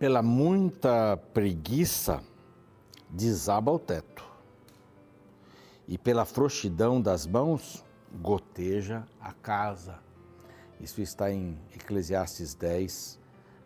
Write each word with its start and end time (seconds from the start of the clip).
Pela 0.00 0.22
muita 0.22 1.18
preguiça, 1.34 2.22
desaba 3.10 3.70
o 3.70 3.78
teto. 3.78 4.24
E 5.86 5.98
pela 5.98 6.24
frouxidão 6.24 7.02
das 7.02 7.26
mãos, 7.26 7.84
goteja 8.22 9.04
a 9.20 9.34
casa. 9.34 9.98
Isso 10.80 11.02
está 11.02 11.30
em 11.30 11.58
Eclesiastes 11.74 12.54
10, 12.54 13.20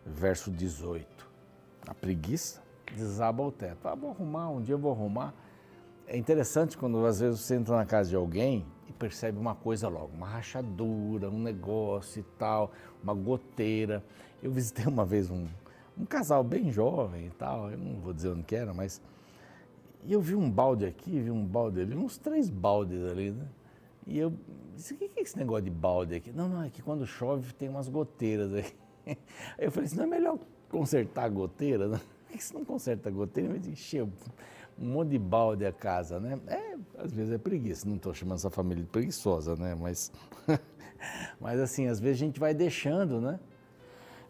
verso 0.05 0.51
18. 0.51 1.07
A 1.87 1.95
preguiça 1.95 2.61
desaba 2.97 3.41
o 3.45 3.53
teto. 3.53 3.87
Ah, 3.87 3.95
vou 3.95 4.11
arrumar, 4.11 4.49
um 4.49 4.61
dia 4.61 4.75
eu 4.75 4.79
vou 4.81 4.91
arrumar. 4.91 5.33
É 6.05 6.17
interessante 6.17 6.77
quando 6.77 7.07
às 7.07 7.21
vezes 7.21 7.39
você 7.39 7.55
entra 7.55 7.77
na 7.77 7.87
casa 7.87 8.11
de 8.11 8.17
alguém 8.17 8.67
e 8.89 8.93
percebe 8.93 9.39
uma 9.39 9.55
coisa 9.55 9.87
logo, 9.87 10.11
uma 10.13 10.27
rachadura, 10.27 11.31
um 11.31 11.39
negócio 11.39 12.19
e 12.19 12.25
tal, 12.37 12.73
uma 13.01 13.15
goteira. 13.15 14.05
Eu 14.43 14.51
visitei 14.51 14.85
uma 14.85 15.05
vez 15.05 15.31
um, 15.31 15.47
um 15.99 16.05
casal 16.05 16.43
bem 16.43 16.71
jovem 16.71 17.27
e 17.27 17.31
tal, 17.31 17.71
eu 17.71 17.79
não 17.79 18.01
vou 18.01 18.13
dizer 18.13 18.31
onde 18.31 18.43
que 18.43 18.55
era, 18.55 18.75
mas. 18.75 19.01
E 20.05 20.13
eu 20.13 20.21
vi 20.21 20.35
um 20.35 20.51
balde 20.51 20.85
aqui, 20.85 21.19
vi 21.19 21.31
um 21.31 21.45
balde 21.45 21.81
ali, 21.81 21.97
uns 21.97 22.19
três 22.19 22.51
baldes 22.51 23.03
ali, 23.05 23.31
né? 23.31 23.47
E 24.07 24.19
eu 24.19 24.33
disse: 24.75 24.95
o 24.95 24.97
que 24.97 25.11
é 25.17 25.23
esse 25.23 25.37
negócio 25.39 25.65
de 25.65 25.71
balde 25.71 26.15
aqui? 26.17 26.33
Não, 26.33 26.49
não, 26.49 26.63
é 26.63 26.71
que 26.71 26.83
quando 26.83 27.07
chove 27.07 27.53
tem 27.55 27.69
umas 27.69 27.89
goteiras 27.89 28.53
aqui. 28.53 28.75
Aí 29.07 29.17
eu 29.59 29.71
falei 29.71 29.87
assim: 29.87 29.97
não 29.97 30.05
é 30.05 30.09
melhor 30.09 30.39
consertar 30.69 31.25
a 31.25 31.29
goteira? 31.29 31.89
Né? 31.89 32.01
Por 32.27 32.37
que 32.37 32.43
você 32.43 32.55
não 32.55 32.65
conserta 32.65 33.09
a 33.09 33.13
goteira? 33.13 33.51
Mas 33.51 33.67
encheu 33.67 34.11
um 34.79 34.87
monte 34.87 35.11
de 35.11 35.19
balde 35.19 35.65
a 35.65 35.73
casa, 35.73 36.19
né? 36.21 36.39
É, 36.47 36.77
às 36.99 37.13
vezes 37.13 37.33
é 37.33 37.39
preguiça. 37.39 37.89
Não 37.89 37.97
estou 37.97 38.13
chamando 38.13 38.39
essa 38.39 38.51
família 38.51 38.83
de 38.83 38.91
preguiçosa, 38.91 39.57
né? 39.57 39.75
Mas, 39.75 40.13
mas 41.41 41.61
assim, 41.61 41.87
às 41.87 42.01
vezes 42.01 42.21
a 42.21 42.25
gente 42.27 42.41
vai 42.41 42.53
deixando, 42.53 43.21
né? 43.21 43.39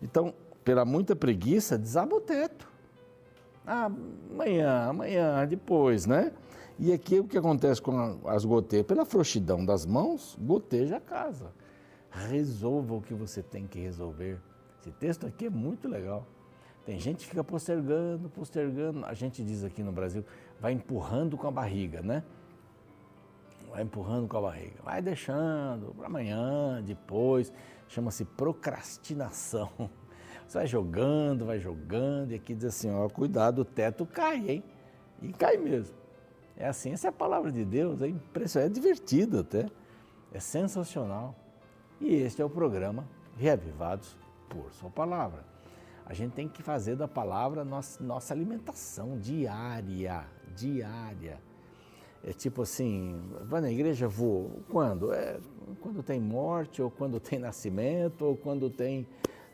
Então, 0.02 0.34
pela 0.64 0.84
muita 0.84 1.14
preguiça, 1.14 1.76
desaba 1.76 2.16
o 2.16 2.20
teto. 2.20 2.72
Ah, 3.66 3.90
amanhã, 4.30 4.88
amanhã, 4.88 5.46
depois, 5.46 6.06
né? 6.06 6.32
E 6.78 6.92
aqui 6.92 7.20
o 7.20 7.24
que 7.24 7.38
acontece 7.38 7.80
com 7.80 8.20
as 8.26 8.44
goteiras? 8.44 8.86
Pela 8.86 9.04
frouxidão 9.04 9.64
das 9.64 9.86
mãos, 9.86 10.36
goteja 10.40 10.96
a 10.96 11.00
casa. 11.00 11.52
Resolva 12.10 12.94
o 12.94 13.00
que 13.00 13.14
você 13.14 13.42
tem 13.42 13.66
que 13.66 13.78
resolver. 13.78 14.40
Esse 14.80 14.90
texto 14.92 15.26
aqui 15.26 15.46
é 15.46 15.50
muito 15.50 15.88
legal. 15.88 16.26
Tem 16.84 17.00
gente 17.00 17.18
que 17.18 17.26
fica 17.26 17.42
postergando, 17.42 18.28
postergando. 18.28 19.06
A 19.06 19.14
gente 19.14 19.42
diz 19.42 19.64
aqui 19.64 19.82
no 19.82 19.92
Brasil, 19.92 20.24
vai 20.60 20.72
empurrando 20.72 21.36
com 21.36 21.46
a 21.46 21.50
barriga, 21.50 22.02
né? 22.02 22.22
Vai 23.70 23.82
empurrando 23.82 24.28
com 24.28 24.36
a 24.36 24.42
barriga. 24.42 24.82
Vai 24.84 25.00
deixando 25.00 25.94
para 25.96 26.06
amanhã, 26.06 26.82
depois. 26.82 27.52
Chama-se 27.88 28.24
procrastinação. 28.24 29.70
Você 30.46 30.58
vai 30.58 30.66
jogando, 30.66 31.46
vai 31.46 31.58
jogando, 31.58 32.32
e 32.32 32.34
aqui 32.34 32.54
diz 32.54 32.66
assim: 32.66 32.90
ó, 32.90 33.08
cuidado, 33.08 33.60
o 33.60 33.64
teto 33.64 34.06
cai, 34.06 34.48
hein? 34.48 34.64
E 35.22 35.32
cai 35.32 35.56
mesmo. 35.56 35.96
É 36.56 36.68
assim, 36.68 36.92
essa 36.92 37.08
é 37.08 37.10
a 37.10 37.12
palavra 37.12 37.50
de 37.50 37.64
Deus, 37.64 38.00
é 38.00 38.08
impressionante, 38.08 38.70
é 38.70 38.74
divertido 38.74 39.40
até, 39.40 39.66
é 40.32 40.38
sensacional. 40.38 41.34
E 42.00 42.14
este 42.14 42.40
é 42.40 42.44
o 42.44 42.50
programa 42.50 43.08
Reavivados 43.36 44.16
por 44.48 44.72
Sua 44.72 44.90
Palavra. 44.90 45.44
A 46.06 46.12
gente 46.12 46.32
tem 46.32 46.48
que 46.48 46.62
fazer 46.62 46.96
da 46.96 47.08
palavra 47.08 47.64
nossa, 47.64 48.02
nossa 48.02 48.34
alimentação 48.34 49.18
diária, 49.18 50.26
diária. 50.54 51.40
É 52.22 52.32
tipo 52.32 52.62
assim, 52.62 53.20
vai 53.42 53.60
na 53.60 53.70
igreja, 53.70 54.06
vou. 54.06 54.62
Quando? 54.68 55.12
É, 55.12 55.38
quando 55.80 56.02
tem 56.02 56.20
morte, 56.20 56.80
ou 56.80 56.90
quando 56.90 57.18
tem 57.18 57.38
nascimento, 57.40 58.22
ou 58.22 58.36
quando 58.36 58.70
tem 58.70 59.06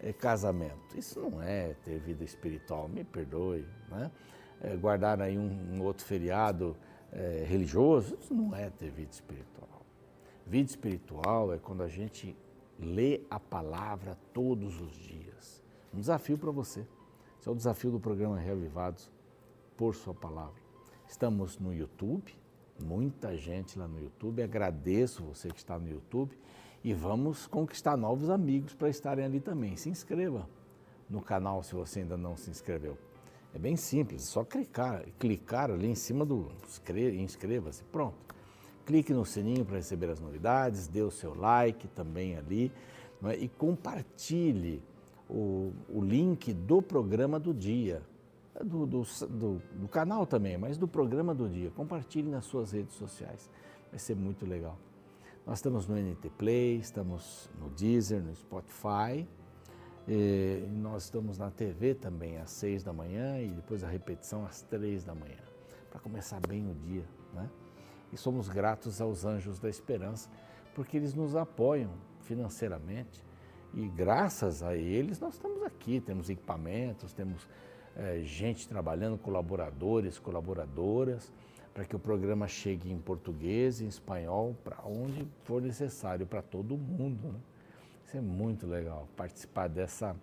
é, 0.03 0.13
casamento. 0.13 0.97
Isso 0.97 1.21
não 1.21 1.43
é 1.43 1.75
ter 1.85 1.99
vida 1.99 2.25
espiritual, 2.25 2.89
me 2.89 3.05
perdoe. 3.05 3.67
Né? 3.89 4.11
É, 4.63 4.77
guardar 4.77 5.21
aí 5.21 5.39
um, 5.39 5.77
um 5.77 5.83
outro 5.83 6.05
feriado 6.05 6.77
é, 7.13 7.45
religioso, 7.47 8.17
isso 8.21 8.35
não 8.35 8.55
é 8.55 8.71
ter 8.71 8.91
vida 8.91 9.11
espiritual. 9.11 9.83
Vida 10.47 10.69
espiritual 10.69 11.53
é 11.53 11.59
quando 11.59 11.83
a 11.83 11.89
gente 11.89 12.37
lê 12.79 13.23
a 13.31 13.39
palavra 13.39 14.17
todos 14.33 14.81
os 14.81 14.93
dias. 14.93 15.63
Um 15.95 16.01
desafio 16.01 16.39
para 16.39 16.51
você. 16.51 16.87
Esse 17.39 17.49
é 17.49 17.53
o 17.53 17.55
desafio 17.55 17.91
do 17.91 18.01
programa 18.01 18.39
Reavivados 18.39 19.11
por 19.77 19.95
Sua 19.95 20.15
Palavra. 20.15 20.61
Estamos 21.09 21.59
no 21.59 21.75
YouTube, 21.75 22.35
muita 22.83 23.37
gente 23.37 23.79
lá 23.79 23.89
no 23.89 24.01
YouTube. 24.01 24.43
Agradeço 24.43 25.25
você 25.25 25.49
que 25.49 25.59
está 25.59 25.79
no 25.79 25.89
YouTube 25.89 26.37
e 26.83 26.95
vamos 26.95 27.47
conquistar 27.47 27.97
novos 27.97 28.31
amigos 28.31 28.75
para 28.75 28.89
estarem 28.89 29.25
ali 29.25 29.41
também. 29.41 29.77
Se 29.77 29.89
inscreva 29.89 30.49
no 31.09 31.21
canal 31.21 31.63
se 31.63 31.75
você 31.75 32.01
ainda 32.01 32.17
não 32.17 32.37
se 32.37 32.51
inscreveu. 32.51 32.97
É 33.53 33.59
bem 33.59 33.77
simples, 33.77 34.23
é 34.23 34.27
só 34.27 34.45
clicar, 34.45 35.05
clicar 35.19 35.71
ali 35.71 35.89
em 35.89 35.95
cima 35.95 36.25
do 36.25 36.51
inscreva-se, 37.19 37.83
pronto. 37.85 38.17
Clique 38.87 39.13
no 39.13 39.25
sininho 39.25 39.65
para 39.65 39.77
receber 39.77 40.09
as 40.09 40.21
novidades, 40.21 40.87
dê 40.87 41.03
o 41.03 41.11
seu 41.11 41.35
like 41.35 41.87
também 41.89 42.37
ali 42.37 42.73
é? 43.25 43.37
e 43.37 43.49
compartilhe 43.49 44.83
o, 45.29 45.73
o, 45.89 46.01
link 46.01 46.53
do 46.53 46.81
programa 46.81 47.39
do 47.39 47.53
dia, 47.53 48.03
do, 48.65 48.87
do, 48.87 49.03
do, 49.29 49.63
do 49.75 49.89
canal 49.89 50.27
também, 50.27 50.57
mas 50.57 50.79
do 50.79 50.89
programa 50.89 51.35
do 51.35 51.49
dia. 51.49 51.71
Compartilhe 51.71 52.29
nas 52.29 52.45
suas 52.45 52.73
redes 52.73 52.95
sociais, 52.95 53.51
vai 53.91 53.99
ser 53.99 54.17
muito 54.17 54.47
legal. 54.47 54.77
Nós 55.51 55.59
estamos 55.59 55.89
no 55.89 55.97
NT 55.97 56.31
Play, 56.39 56.77
estamos 56.77 57.51
no 57.59 57.71
Deezer, 57.71 58.23
no 58.23 58.33
Spotify, 58.37 59.27
nós 60.75 61.07
estamos 61.07 61.39
na 61.39 61.51
TV 61.51 61.93
também 61.93 62.39
às 62.39 62.51
seis 62.51 62.85
da 62.85 62.93
manhã 62.93 63.41
e 63.41 63.49
depois 63.49 63.83
a 63.83 63.89
repetição 63.89 64.47
às 64.47 64.63
três 64.63 65.03
da 65.03 65.13
manhã, 65.13 65.43
para 65.91 65.99
começar 65.99 66.39
bem 66.47 66.71
o 66.71 66.75
dia. 66.77 67.05
Né? 67.35 67.51
E 68.13 68.17
somos 68.17 68.49
gratos 68.49 69.01
aos 69.01 69.25
Anjos 69.25 69.59
da 69.59 69.69
Esperança, 69.69 70.31
porque 70.73 70.97
eles 70.97 71.15
nos 71.15 71.35
apoiam 71.35 71.91
financeiramente 72.21 73.21
e 73.75 73.89
graças 73.89 74.63
a 74.63 74.77
eles 74.77 75.19
nós 75.19 75.35
estamos 75.35 75.65
aqui, 75.65 76.01
temos 76.01 76.31
equipamentos, 76.31 77.13
temos 77.13 77.49
é, 77.97 78.21
gente 78.23 78.69
trabalhando, 78.69 79.19
colaboradores, 79.19 80.17
colaboradoras, 80.17 81.33
para 81.73 81.85
que 81.85 81.95
o 81.95 81.99
programa 81.99 82.49
chegue 82.49 82.91
em 82.91 82.99
português, 82.99 83.81
em 83.81 83.87
espanhol, 83.87 84.57
para 84.65 84.79
onde 84.85 85.27
for 85.45 85.63
necessário, 85.63 86.27
para 86.27 86.43
todo 86.43 86.77
mundo. 86.77 87.33
Né? 87.33 87.41
Isso 88.05 88.17
é 88.17 88.21
muito 88.21 88.67
legal, 88.67 89.09
participar 89.17 89.69
dessa, 89.69 90.17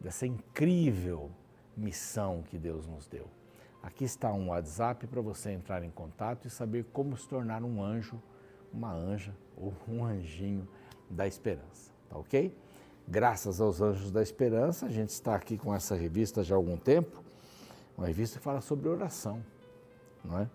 dessa 0.00 0.26
incrível 0.26 1.30
missão 1.76 2.42
que 2.42 2.56
Deus 2.56 2.86
nos 2.86 3.06
deu. 3.06 3.26
Aqui 3.82 4.04
está 4.04 4.32
um 4.32 4.48
WhatsApp 4.48 5.06
para 5.06 5.20
você 5.20 5.50
entrar 5.50 5.84
em 5.84 5.90
contato 5.90 6.46
e 6.46 6.50
saber 6.50 6.84
como 6.92 7.16
se 7.16 7.28
tornar 7.28 7.62
um 7.62 7.82
anjo, 7.82 8.20
uma 8.72 8.92
anja 8.92 9.34
ou 9.56 9.72
um 9.88 10.04
anjinho 10.04 10.66
da 11.08 11.26
esperança, 11.26 11.92
tá 12.08 12.18
ok? 12.18 12.56
Graças 13.08 13.60
aos 13.60 13.80
Anjos 13.80 14.10
da 14.10 14.20
Esperança, 14.20 14.86
a 14.86 14.88
gente 14.88 15.10
está 15.10 15.36
aqui 15.36 15.56
com 15.56 15.72
essa 15.72 15.94
revista 15.94 16.42
já 16.42 16.56
há 16.56 16.58
algum 16.58 16.76
tempo, 16.76 17.22
uma 17.96 18.08
revista 18.08 18.38
que 18.38 18.44
fala 18.44 18.60
sobre 18.60 18.88
oração, 18.88 19.40
não 20.24 20.40
é? 20.40 20.50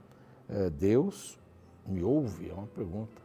É 0.51 0.69
Deus 0.69 1.39
me 1.85 2.03
ouve? 2.03 2.49
É 2.49 2.53
uma 2.53 2.67
pergunta 2.67 3.21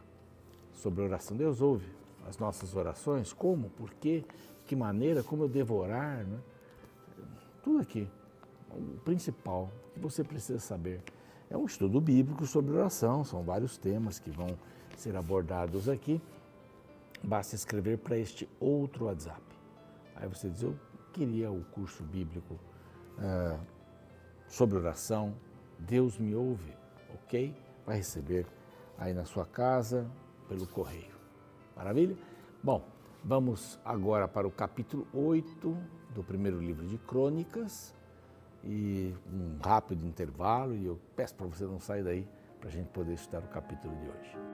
sobre 0.73 1.03
oração. 1.03 1.35
Deus 1.35 1.61
ouve 1.61 1.87
as 2.27 2.37
nossas 2.37 2.75
orações, 2.75 3.31
como, 3.33 3.69
por 3.71 3.93
quê, 3.93 4.23
que 4.65 4.75
maneira, 4.75 5.21
como 5.23 5.43
eu 5.43 5.49
devorar, 5.49 6.25
né? 6.25 6.39
tudo 7.63 7.79
aqui. 7.79 8.09
O 8.71 8.99
principal 8.99 9.71
que 9.93 9.99
você 9.99 10.23
precisa 10.23 10.59
saber 10.59 11.01
é 11.49 11.57
um 11.57 11.65
estudo 11.65 12.01
bíblico 12.01 12.45
sobre 12.45 12.75
oração, 12.75 13.23
são 13.23 13.43
vários 13.43 13.77
temas 13.77 14.19
que 14.19 14.29
vão 14.29 14.57
ser 14.97 15.15
abordados 15.15 15.87
aqui. 15.87 16.21
Basta 17.23 17.55
escrever 17.55 17.97
para 17.97 18.17
este 18.17 18.47
outro 18.59 19.05
WhatsApp. 19.05 19.41
Aí 20.15 20.27
você 20.27 20.49
diz: 20.49 20.63
Eu 20.63 20.75
queria 21.13 21.49
o 21.49 21.63
curso 21.71 22.03
bíblico 22.03 22.55
uh, 23.17 23.59
sobre 24.47 24.77
oração, 24.77 25.33
Deus 25.79 26.17
me 26.17 26.35
ouve, 26.35 26.73
ok? 27.13 27.55
Vai 27.85 27.97
receber 27.97 28.45
aí 28.97 29.13
na 29.13 29.25
sua 29.25 29.45
casa 29.45 30.09
pelo 30.47 30.67
correio. 30.67 31.15
Maravilha? 31.75 32.17
Bom, 32.63 32.83
vamos 33.23 33.79
agora 33.85 34.27
para 34.27 34.47
o 34.47 34.51
capítulo 34.51 35.07
8 35.13 35.77
do 36.13 36.23
primeiro 36.23 36.59
livro 36.59 36.85
de 36.85 36.97
Crônicas 36.97 37.93
e 38.63 39.13
um 39.31 39.57
rápido 39.63 40.05
intervalo 40.05 40.75
e 40.75 40.85
eu 40.85 40.99
peço 41.15 41.35
para 41.35 41.47
você 41.47 41.65
não 41.65 41.79
sair 41.79 42.03
daí 42.03 42.27
para 42.59 42.69
a 42.69 42.71
gente 42.71 42.87
poder 42.87 43.13
estudar 43.13 43.39
o 43.39 43.47
capítulo 43.47 43.95
de 43.95 44.09
hoje. 44.09 44.46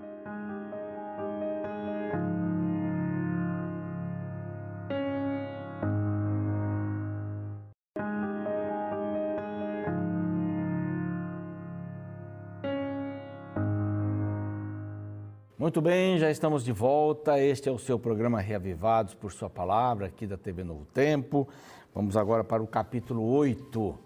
Muito 15.63 15.79
bem, 15.79 16.17
já 16.17 16.29
estamos 16.29 16.61
de 16.61 16.73
volta. 16.73 17.39
Este 17.39 17.69
é 17.69 17.71
o 17.71 17.79
seu 17.79 17.97
programa 17.97 18.41
Reavivados 18.41 19.13
por 19.13 19.31
Sua 19.31 19.49
Palavra, 19.49 20.07
aqui 20.07 20.27
da 20.27 20.35
TV 20.35 20.61
Novo 20.61 20.85
Tempo. 20.87 21.47
Vamos 21.95 22.17
agora 22.17 22.43
para 22.43 22.61
o 22.61 22.67
capítulo 22.67 23.23
8. 23.23 23.97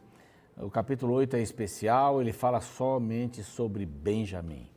O 0.58 0.70
capítulo 0.70 1.14
8 1.14 1.36
é 1.36 1.42
especial, 1.42 2.22
ele 2.22 2.32
fala 2.32 2.62
somente 2.62 3.42
sobre 3.42 3.88
Benjamim. 3.88 4.70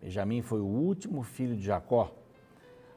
Benjamim 0.00 0.40
foi 0.40 0.60
o 0.60 0.66
último 0.66 1.24
filho 1.24 1.56
de 1.56 1.64
Jacó, 1.64 2.14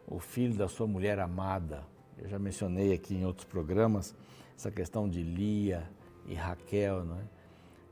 o 0.08 0.20
filho 0.20 0.56
da 0.56 0.68
sua 0.68 0.86
mulher 0.86 1.18
amada. 1.18 1.84
Eu 2.20 2.30
já 2.30 2.38
mencionei 2.38 2.94
aqui 2.94 3.16
em 3.16 3.26
outros 3.26 3.48
programas 3.48 4.16
essa 4.56 4.70
questão 4.70 5.10
de 5.10 5.24
Lia 5.24 5.90
e 6.28 6.36
Raquel. 6.36 7.04
Não 7.04 7.16
é? 7.16 7.24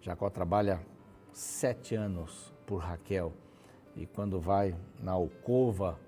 Jacó 0.01 0.29
trabalha 0.29 0.79
sete 1.33 1.95
anos 1.95 2.53
por 2.63 2.77
Raquel 2.77 3.33
e 3.95 4.05
quando 4.05 4.39
vai 4.39 4.75
na 5.01 5.11
alcova 5.11 5.99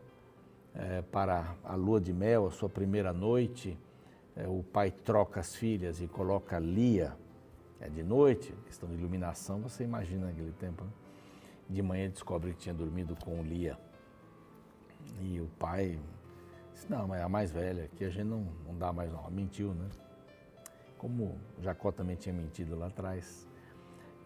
é, 0.73 1.01
para 1.01 1.55
a 1.63 1.75
lua 1.75 1.99
de 1.99 2.13
mel, 2.13 2.47
a 2.47 2.51
sua 2.51 2.69
primeira 2.69 3.13
noite, 3.13 3.77
é, 4.35 4.47
o 4.47 4.63
pai 4.63 4.91
troca 4.91 5.39
as 5.39 5.55
filhas 5.55 6.01
e 6.01 6.07
coloca 6.07 6.57
Lia. 6.59 7.15
É 7.79 7.89
de 7.89 8.01
noite, 8.01 8.53
questão 8.65 8.87
de 8.87 8.95
iluminação, 8.95 9.59
você 9.59 9.83
imagina 9.83 10.27
naquele 10.27 10.53
tempo. 10.53 10.83
Né? 10.83 10.91
De 11.69 11.81
manhã 11.81 12.09
descobre 12.09 12.51
que 12.51 12.57
tinha 12.57 12.73
dormido 12.73 13.15
com 13.23 13.43
Lia. 13.43 13.77
E 15.21 15.39
o 15.39 15.47
pai 15.59 15.99
disse, 16.73 16.89
não, 16.89 17.07
mas 17.07 17.19
é 17.19 17.23
a 17.23 17.29
mais 17.29 17.51
velha, 17.51 17.89
que 17.95 18.05
a 18.05 18.09
gente 18.09 18.25
não, 18.25 18.47
não 18.65 18.77
dá 18.77 18.91
mais 18.93 19.11
não. 19.11 19.29
Mentiu, 19.29 19.73
né? 19.73 19.89
Como 20.97 21.37
Jacó 21.61 21.91
também 21.91 22.15
tinha 22.15 22.33
mentido 22.33 22.77
lá 22.77 22.87
atrás. 22.87 23.47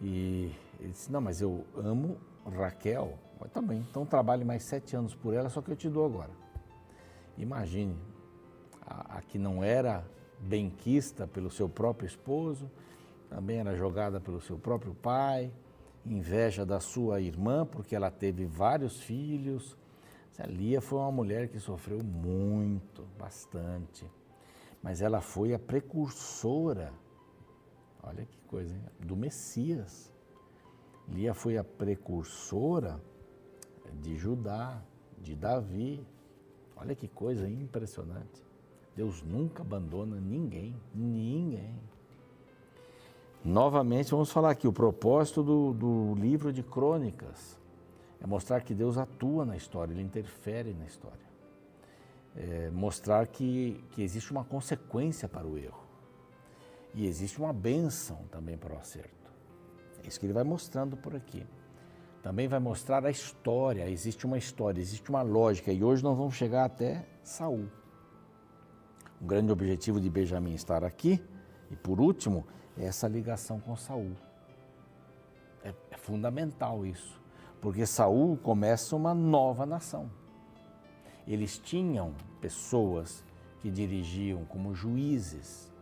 E 0.00 0.54
ele 0.78 0.90
disse, 0.90 1.10
não, 1.10 1.20
mas 1.20 1.40
eu 1.40 1.64
amo 1.76 2.16
Raquel. 2.46 3.18
Mas 3.40 3.50
também, 3.50 3.78
então 3.78 4.04
trabalhe 4.04 4.44
mais 4.44 4.64
sete 4.64 4.96
anos 4.96 5.14
por 5.14 5.34
ela, 5.34 5.48
só 5.48 5.62
que 5.62 5.70
eu 5.70 5.76
te 5.76 5.88
dou 5.88 6.04
agora. 6.04 6.30
Imagine, 7.36 7.96
a, 8.84 9.18
a 9.18 9.22
que 9.22 9.38
não 9.38 9.62
era 9.62 10.04
benquista 10.40 11.26
pelo 11.26 11.50
seu 11.50 11.68
próprio 11.68 12.06
esposo, 12.06 12.70
também 13.28 13.58
era 13.58 13.76
jogada 13.76 14.20
pelo 14.20 14.40
seu 14.40 14.58
próprio 14.58 14.94
pai, 14.94 15.52
inveja 16.04 16.64
da 16.64 16.80
sua 16.80 17.20
irmã, 17.20 17.66
porque 17.66 17.94
ela 17.94 18.10
teve 18.10 18.44
vários 18.44 19.00
filhos. 19.00 19.76
A 20.38 20.46
Lia 20.46 20.80
foi 20.80 20.98
uma 21.00 21.10
mulher 21.10 21.48
que 21.48 21.58
sofreu 21.58 21.98
muito, 22.02 23.04
bastante, 23.18 24.08
mas 24.80 25.02
ela 25.02 25.20
foi 25.20 25.52
a 25.52 25.58
precursora, 25.58 26.92
olha 28.02 28.24
que 28.24 28.38
coisa, 28.42 28.74
hein? 28.74 28.82
do 29.00 29.16
Messias. 29.16 30.12
Lia 31.08 31.34
foi 31.34 31.56
a 31.58 31.64
precursora 31.64 33.00
de 34.00 34.16
Judá, 34.16 34.80
de 35.20 35.34
Davi. 35.34 36.06
Olha 36.76 36.94
que 36.94 37.08
coisa 37.08 37.48
impressionante. 37.48 38.46
Deus 38.94 39.22
nunca 39.22 39.62
abandona 39.62 40.20
ninguém, 40.20 40.74
ninguém. 40.94 41.74
Novamente, 43.44 44.10
vamos 44.10 44.30
falar 44.30 44.50
aqui: 44.50 44.66
o 44.66 44.72
propósito 44.72 45.42
do, 45.42 45.72
do 45.72 46.14
livro 46.16 46.52
de 46.52 46.62
crônicas 46.62 47.58
é 48.20 48.26
mostrar 48.26 48.60
que 48.60 48.74
Deus 48.74 48.98
atua 48.98 49.44
na 49.44 49.56
história, 49.56 49.92
ele 49.92 50.02
interfere 50.02 50.74
na 50.74 50.84
história. 50.84 51.28
É 52.36 52.70
mostrar 52.70 53.26
que, 53.26 53.82
que 53.92 54.02
existe 54.02 54.30
uma 54.30 54.44
consequência 54.44 55.28
para 55.28 55.46
o 55.46 55.56
erro 55.56 55.88
e 56.94 57.06
existe 57.06 57.38
uma 57.38 57.52
bênção 57.52 58.18
também 58.30 58.56
para 58.56 58.74
o 58.74 58.78
acerto. 58.78 59.30
É 60.02 60.08
isso 60.08 60.18
que 60.18 60.26
ele 60.26 60.32
vai 60.32 60.44
mostrando 60.44 60.96
por 60.96 61.14
aqui. 61.14 61.46
Também 62.22 62.48
vai 62.48 62.58
mostrar 62.58 63.04
a 63.06 63.10
história, 63.10 63.88
existe 63.88 64.26
uma 64.26 64.36
história, 64.36 64.80
existe 64.80 65.08
uma 65.08 65.22
lógica, 65.22 65.72
e 65.72 65.84
hoje 65.84 66.02
nós 66.02 66.16
vamos 66.16 66.34
chegar 66.34 66.64
até 66.64 67.06
Saul. 67.22 67.68
O 69.20 69.24
grande 69.24 69.52
objetivo 69.52 70.00
de 70.00 70.10
Benjamim 70.10 70.54
estar 70.54 70.84
aqui, 70.84 71.22
e 71.70 71.76
por 71.76 72.00
último, 72.00 72.46
é 72.76 72.86
essa 72.86 73.06
ligação 73.06 73.60
com 73.60 73.76
Saul. 73.76 74.12
É, 75.62 75.72
é 75.90 75.96
fundamental 75.96 76.84
isso, 76.84 77.20
porque 77.60 77.86
Saul 77.86 78.36
começa 78.36 78.96
uma 78.96 79.14
nova 79.14 79.64
nação. 79.64 80.10
Eles 81.26 81.58
tinham 81.58 82.14
pessoas 82.40 83.24
que 83.60 83.70
dirigiam 83.70 84.44
como 84.44 84.74
juízes, 84.74 85.72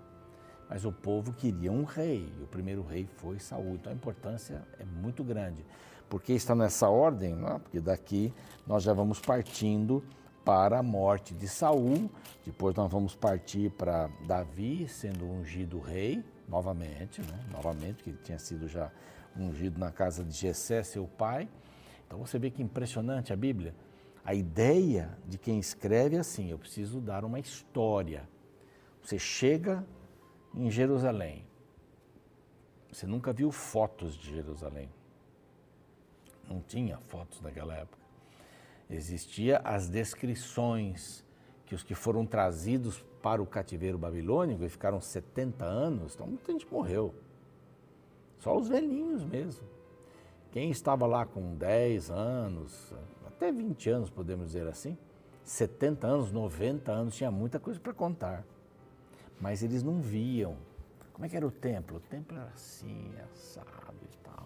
mas 0.68 0.84
o 0.84 0.90
povo 0.90 1.32
queria 1.32 1.70
um 1.70 1.84
rei, 1.84 2.32
e 2.38 2.42
o 2.42 2.46
primeiro 2.46 2.82
rei 2.82 3.06
foi 3.16 3.38
Saul. 3.38 3.74
Então 3.76 3.92
a 3.92 3.94
importância 3.94 4.66
é 4.78 4.84
muito 4.84 5.22
grande. 5.22 5.64
Por 6.08 6.22
que 6.22 6.32
está 6.32 6.54
nessa 6.54 6.88
ordem? 6.88 7.34
Não, 7.34 7.58
porque 7.58 7.80
daqui 7.80 8.32
nós 8.66 8.82
já 8.82 8.92
vamos 8.92 9.20
partindo 9.20 10.02
para 10.44 10.78
a 10.78 10.82
morte 10.82 11.34
de 11.34 11.48
Saul, 11.48 12.08
depois 12.44 12.74
nós 12.76 12.90
vamos 12.90 13.16
partir 13.16 13.70
para 13.72 14.08
Davi 14.24 14.86
sendo 14.88 15.24
ungido 15.24 15.80
rei, 15.80 16.24
novamente, 16.48 17.20
né? 17.20 17.44
novamente, 17.50 18.04
que 18.04 18.10
ele 18.10 18.18
tinha 18.22 18.38
sido 18.38 18.68
já 18.68 18.92
ungido 19.36 19.78
na 19.80 19.90
casa 19.90 20.24
de 20.24 20.32
Jessé, 20.32 20.84
seu 20.84 21.06
pai. 21.06 21.48
Então 22.06 22.18
você 22.18 22.38
vê 22.38 22.50
que 22.50 22.62
impressionante 22.62 23.32
a 23.32 23.36
Bíblia. 23.36 23.74
A 24.24 24.34
ideia 24.34 25.16
de 25.26 25.36
quem 25.36 25.58
escreve 25.58 26.16
é 26.16 26.20
assim: 26.20 26.50
eu 26.50 26.58
preciso 26.58 27.00
dar 27.00 27.24
uma 27.24 27.40
história. 27.40 28.28
Você 29.02 29.18
chega 29.18 29.84
em 30.54 30.70
Jerusalém, 30.70 31.44
você 32.90 33.06
nunca 33.06 33.32
viu 33.32 33.50
fotos 33.50 34.14
de 34.14 34.34
Jerusalém. 34.34 34.88
Não 36.48 36.60
tinha 36.60 36.98
fotos 36.98 37.40
naquela 37.40 37.74
época. 37.74 37.98
Existia 38.88 39.58
as 39.64 39.88
descrições 39.88 41.24
que 41.64 41.74
os 41.74 41.82
que 41.82 41.94
foram 41.94 42.24
trazidos 42.24 43.04
para 43.20 43.42
o 43.42 43.46
cativeiro 43.46 43.98
babilônico 43.98 44.62
e 44.62 44.68
ficaram 44.68 45.00
70 45.00 45.64
anos, 45.64 46.14
então 46.14 46.26
muita 46.26 46.52
gente 46.52 46.66
morreu. 46.70 47.12
Só 48.38 48.56
os 48.56 48.68
velhinhos 48.68 49.24
mesmo. 49.24 49.66
Quem 50.52 50.70
estava 50.70 51.06
lá 51.06 51.26
com 51.26 51.56
10 51.56 52.10
anos, 52.10 52.94
até 53.26 53.50
20 53.50 53.90
anos, 53.90 54.10
podemos 54.10 54.46
dizer 54.46 54.68
assim, 54.68 54.96
70 55.42 56.06
anos, 56.06 56.32
90 56.32 56.92
anos, 56.92 57.16
tinha 57.16 57.30
muita 57.30 57.58
coisa 57.58 57.80
para 57.80 57.92
contar. 57.92 58.44
Mas 59.40 59.62
eles 59.62 59.82
não 59.82 60.00
viam. 60.00 60.56
Como 61.12 61.26
é 61.26 61.28
que 61.28 61.36
era 61.36 61.46
o 61.46 61.50
templo? 61.50 61.96
O 61.96 62.00
templo 62.00 62.36
era 62.36 62.48
assim, 62.48 63.12
assado 63.24 63.98
e 64.02 64.16
tal. 64.18 64.45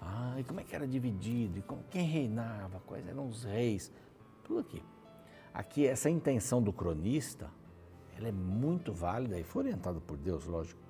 Ah, 0.00 0.36
e 0.38 0.44
como 0.44 0.60
é 0.60 0.64
que 0.64 0.74
era 0.74 0.86
dividido? 0.86 1.58
E 1.58 1.62
como, 1.62 1.82
quem 1.90 2.04
reinava? 2.04 2.80
Quais 2.86 3.06
eram 3.06 3.28
os 3.28 3.44
reis? 3.44 3.92
Tudo 4.44 4.60
aqui. 4.60 4.82
Aqui, 5.52 5.86
essa 5.86 6.08
intenção 6.08 6.62
do 6.62 6.72
cronista, 6.72 7.50
ela 8.16 8.28
é 8.28 8.32
muito 8.32 8.92
válida 8.92 9.38
e 9.38 9.44
foi 9.44 9.64
orientada 9.64 10.00
por 10.00 10.16
Deus, 10.16 10.44
lógico, 10.46 10.80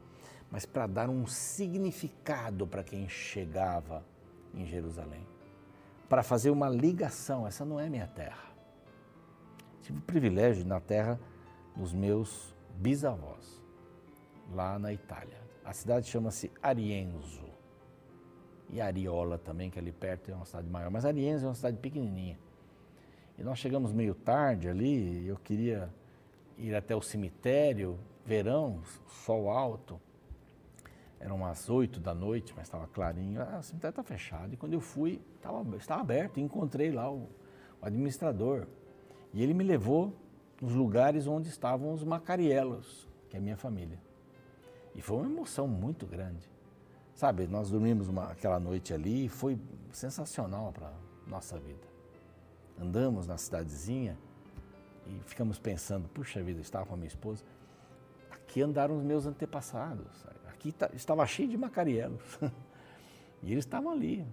mas 0.51 0.67
para 0.67 0.87
dar 0.87 1.09
um 1.09 1.27
significado 1.27 2.67
para 2.67 2.83
quem 2.83 3.09
chegava 3.09 4.05
em 4.55 4.67
Jerusalém, 4.67 5.27
para 6.09 6.23
fazer 6.23 6.51
uma 6.51 6.69
ligação. 6.69 7.47
Essa 7.47 7.65
não 7.65 7.79
é 7.79 7.89
minha 7.89 8.07
terra. 8.07 8.49
Tive 9.83 9.99
o 9.99 10.03
privilégio 10.03 10.67
na 10.67 10.81
terra 10.81 11.19
dos 11.77 11.93
meus 11.93 12.55
bisavós, 12.77 13.63
lá 14.53 14.79
na 14.79 14.93
Itália. 14.93 15.39
A 15.65 15.73
cidade 15.73 16.09
chama-se 16.09 16.51
Arienzo 16.63 17.48
e 18.71 18.81
Ariola 18.81 19.39
também, 19.39 19.71
que 19.71 19.79
é 19.79 19.83
ali 19.83 19.93
perto 19.93 20.31
é 20.31 20.35
uma 20.35 20.45
cidade 20.45 20.69
maior. 20.69 20.91
Mas 20.91 21.05
Arienzo 21.05 21.47
é 21.47 21.49
uma 21.49 21.55
cidade 21.55 21.79
pequenininha. 21.79 22.39
E 23.39 23.43
nós 23.43 23.59
chegamos 23.59 23.93
meio 23.93 24.15
tarde 24.15 24.69
ali, 24.69 25.27
eu 25.27 25.37
queria 25.37 25.89
ir 26.59 26.75
até 26.75 26.95
o 26.95 27.01
cemitério, 27.01 27.99
verão, 28.27 28.81
sol 29.25 29.49
alto. 29.49 30.01
Eram 31.21 31.37
umas 31.37 31.69
oito 31.69 31.99
da 31.99 32.15
noite, 32.15 32.53
mas 32.57 32.67
estava 32.67 32.87
clarinho. 32.87 33.41
Ah, 33.43 33.59
o 33.59 33.63
cemitério 33.63 33.93
está 33.93 34.03
fechado. 34.03 34.53
E 34.53 34.57
quando 34.57 34.75
eu 34.75 34.81
fui, 34.81 35.21
tava, 35.41 35.77
estava 35.77 36.01
aberto. 36.01 36.39
E 36.39 36.43
encontrei 36.43 36.93
lá 36.93 37.11
o, 37.11 37.29
o 37.81 37.87
administrador. 37.87 38.67
E 39.33 39.43
ele 39.43 39.55
me 39.55 39.65
levou 39.65 40.13
nos 40.61 40.75
lugares 40.75 41.27
onde 41.27 41.49
estavam 41.49 41.93
os 41.93 42.05
macarielos, 42.05 43.09
que 43.29 43.37
é 43.37 43.39
a 43.39 43.43
minha 43.43 43.57
família. 43.57 43.99
E 44.95 45.01
foi 45.01 45.17
uma 45.17 45.27
emoção 45.27 45.67
muito 45.67 46.07
grande. 46.07 46.49
Sabe, 47.19 47.49
nós 47.49 47.69
dormimos 47.69 48.07
uma, 48.07 48.31
aquela 48.31 48.61
noite 48.61 48.95
ali 48.95 49.25
e 49.25 49.29
foi 49.29 49.59
sensacional 49.91 50.73
para 50.73 50.93
nossa 51.27 51.59
vida. 51.59 51.83
Andamos 52.81 53.27
na 53.27 53.37
cidadezinha 53.37 54.17
e 55.05 55.21
ficamos 55.27 55.59
pensando, 55.59 56.09
puxa 56.11 56.41
vida, 56.41 56.61
estava 56.61 56.87
com 56.87 56.95
a 56.95 56.97
minha 56.97 57.09
esposa, 57.09 57.43
aqui 58.31 58.63
andaram 58.63 58.97
os 58.97 59.03
meus 59.03 59.27
antepassados, 59.27 60.07
aqui 60.47 60.73
estava 60.93 61.27
cheio 61.27 61.49
de 61.49 61.57
macarielos. 61.57 62.23
e 63.43 63.51
eles 63.51 63.65
estavam 63.65 63.91
ali. 63.91 64.25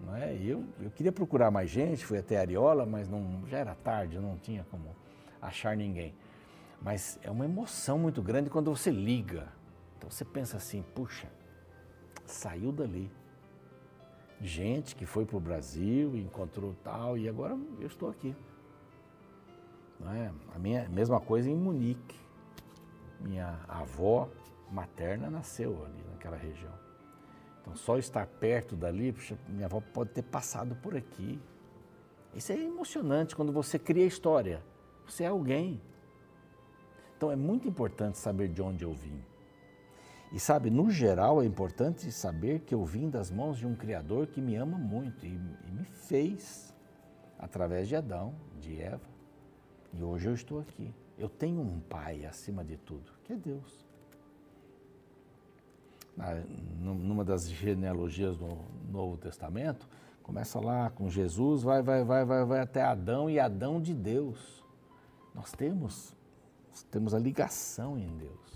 Não 0.00 0.14
é? 0.14 0.32
Eu, 0.36 0.64
eu 0.80 0.92
queria 0.92 1.10
procurar 1.10 1.50
mais 1.50 1.68
gente, 1.68 2.06
fui 2.06 2.18
até 2.18 2.38
Ariola, 2.38 2.86
mas 2.86 3.08
não, 3.08 3.44
já 3.48 3.58
era 3.58 3.74
tarde, 3.74 4.20
não 4.20 4.38
tinha 4.38 4.64
como 4.70 4.94
achar 5.40 5.76
ninguém. 5.76 6.14
Mas 6.80 7.18
é 7.20 7.32
uma 7.32 7.44
emoção 7.44 7.98
muito 7.98 8.22
grande 8.22 8.48
quando 8.48 8.70
você 8.70 8.92
liga. 8.92 9.48
Então 9.98 10.08
você 10.08 10.24
pensa 10.24 10.56
assim, 10.56 10.84
puxa, 10.94 11.26
saiu 12.24 12.72
dali. 12.72 13.10
gente 14.40 14.96
que 14.96 15.06
foi 15.06 15.24
para 15.24 15.36
o 15.36 15.40
Brasil, 15.40 16.16
encontrou 16.16 16.74
tal, 16.82 17.16
e 17.16 17.28
agora 17.28 17.56
eu 17.80 17.86
estou 17.86 18.10
aqui. 18.10 18.34
Não 20.00 20.12
é? 20.12 20.32
A 20.54 20.58
minha 20.58 20.88
mesma 20.88 21.20
coisa 21.20 21.48
em 21.48 21.54
Munique. 21.54 22.16
Minha 23.20 23.60
avó 23.68 24.28
materna 24.70 25.30
nasceu 25.30 25.84
ali 25.84 26.02
naquela 26.10 26.36
região. 26.36 26.72
Então, 27.60 27.76
só 27.76 27.96
estar 27.96 28.26
perto 28.26 28.74
dali, 28.74 29.12
puxa, 29.12 29.38
minha 29.48 29.66
avó 29.66 29.80
pode 29.80 30.10
ter 30.10 30.22
passado 30.22 30.74
por 30.74 30.96
aqui. 30.96 31.40
Isso 32.34 32.50
é 32.50 32.56
emocionante 32.58 33.36
quando 33.36 33.52
você 33.52 33.78
cria 33.78 34.04
história. 34.04 34.60
Você 35.06 35.22
é 35.22 35.28
alguém. 35.28 35.80
Então, 37.16 37.30
é 37.30 37.36
muito 37.36 37.68
importante 37.68 38.18
saber 38.18 38.48
de 38.48 38.60
onde 38.60 38.84
eu 38.84 38.92
vim. 38.92 39.22
E 40.32 40.40
sabe, 40.40 40.70
no 40.70 40.90
geral, 40.90 41.42
é 41.42 41.44
importante 41.44 42.10
saber 42.10 42.60
que 42.60 42.74
eu 42.74 42.84
vim 42.84 43.10
das 43.10 43.30
mãos 43.30 43.58
de 43.58 43.66
um 43.66 43.76
Criador 43.76 44.26
que 44.26 44.40
me 44.40 44.56
ama 44.56 44.78
muito 44.78 45.26
e, 45.26 45.28
e 45.28 45.70
me 45.70 45.84
fez 45.84 46.74
através 47.38 47.86
de 47.86 47.96
Adão, 47.96 48.34
de 48.58 48.80
Eva. 48.80 49.06
E 49.92 50.02
hoje 50.02 50.28
eu 50.28 50.34
estou 50.34 50.58
aqui. 50.58 50.94
Eu 51.18 51.28
tenho 51.28 51.60
um 51.60 51.80
Pai 51.80 52.24
acima 52.24 52.64
de 52.64 52.78
tudo, 52.78 53.12
que 53.24 53.34
é 53.34 53.36
Deus. 53.36 53.86
Na, 56.16 56.34
numa 56.80 57.24
das 57.24 57.50
genealogias 57.50 58.38
do 58.38 58.58
Novo 58.90 59.18
Testamento, 59.18 59.86
começa 60.22 60.58
lá 60.58 60.88
com 60.88 61.10
Jesus, 61.10 61.62
vai, 61.62 61.82
vai, 61.82 62.04
vai, 62.04 62.24
vai, 62.24 62.44
vai 62.44 62.60
até 62.60 62.82
Adão 62.82 63.28
e 63.28 63.38
Adão 63.38 63.82
de 63.82 63.92
Deus. 63.92 64.64
Nós 65.34 65.52
temos, 65.52 66.14
temos 66.90 67.12
a 67.12 67.18
ligação 67.18 67.98
em 67.98 68.16
Deus. 68.16 68.51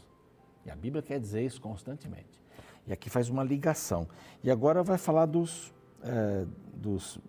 E 0.67 0.71
a 0.71 0.75
Bíblia 0.75 1.01
quer 1.01 1.21
dizer 1.21 1.45
isso 1.45 1.61
constantemente. 1.61 2.43
E 2.87 2.93
aqui 2.93 3.09
faz 3.09 3.29
uma 3.29 3.45
ligação. 3.45 4.09
E 4.43 4.51
agora 4.51 4.83
vai 4.83 4.99
falar 4.99 5.27
dos, 5.27 5.73
é, 6.03 6.45
dos 6.75 7.21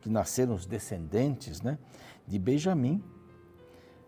que 0.00 0.08
nasceram 0.08 0.54
os 0.54 0.64
descendentes 0.64 1.60
né, 1.60 1.78
de 2.26 2.38
Benjamim. 2.38 3.02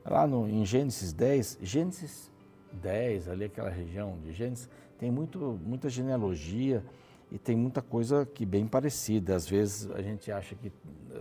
Lá 0.05 0.27
no, 0.27 0.49
em 0.49 0.65
Gênesis 0.65 1.13
10, 1.13 1.59
Gênesis 1.63 2.31
10, 2.73 3.29
ali 3.29 3.45
aquela 3.45 3.71
região 3.71 4.19
de 4.23 4.33
Gênesis, 4.33 4.69
tem 4.99 5.11
muito, 5.11 5.59
muita 5.63 5.89
genealogia 5.89 6.85
e 7.31 7.39
tem 7.39 7.57
muita 7.57 7.83
coisa 7.83 8.27
que 8.27 8.47
bem 8.47 8.67
parecida. 8.67 9.35
Às 9.35 9.49
vezes 9.49 9.91
a 9.91 10.01
gente 10.01 10.33
acha 10.33 10.55
que 10.55 10.73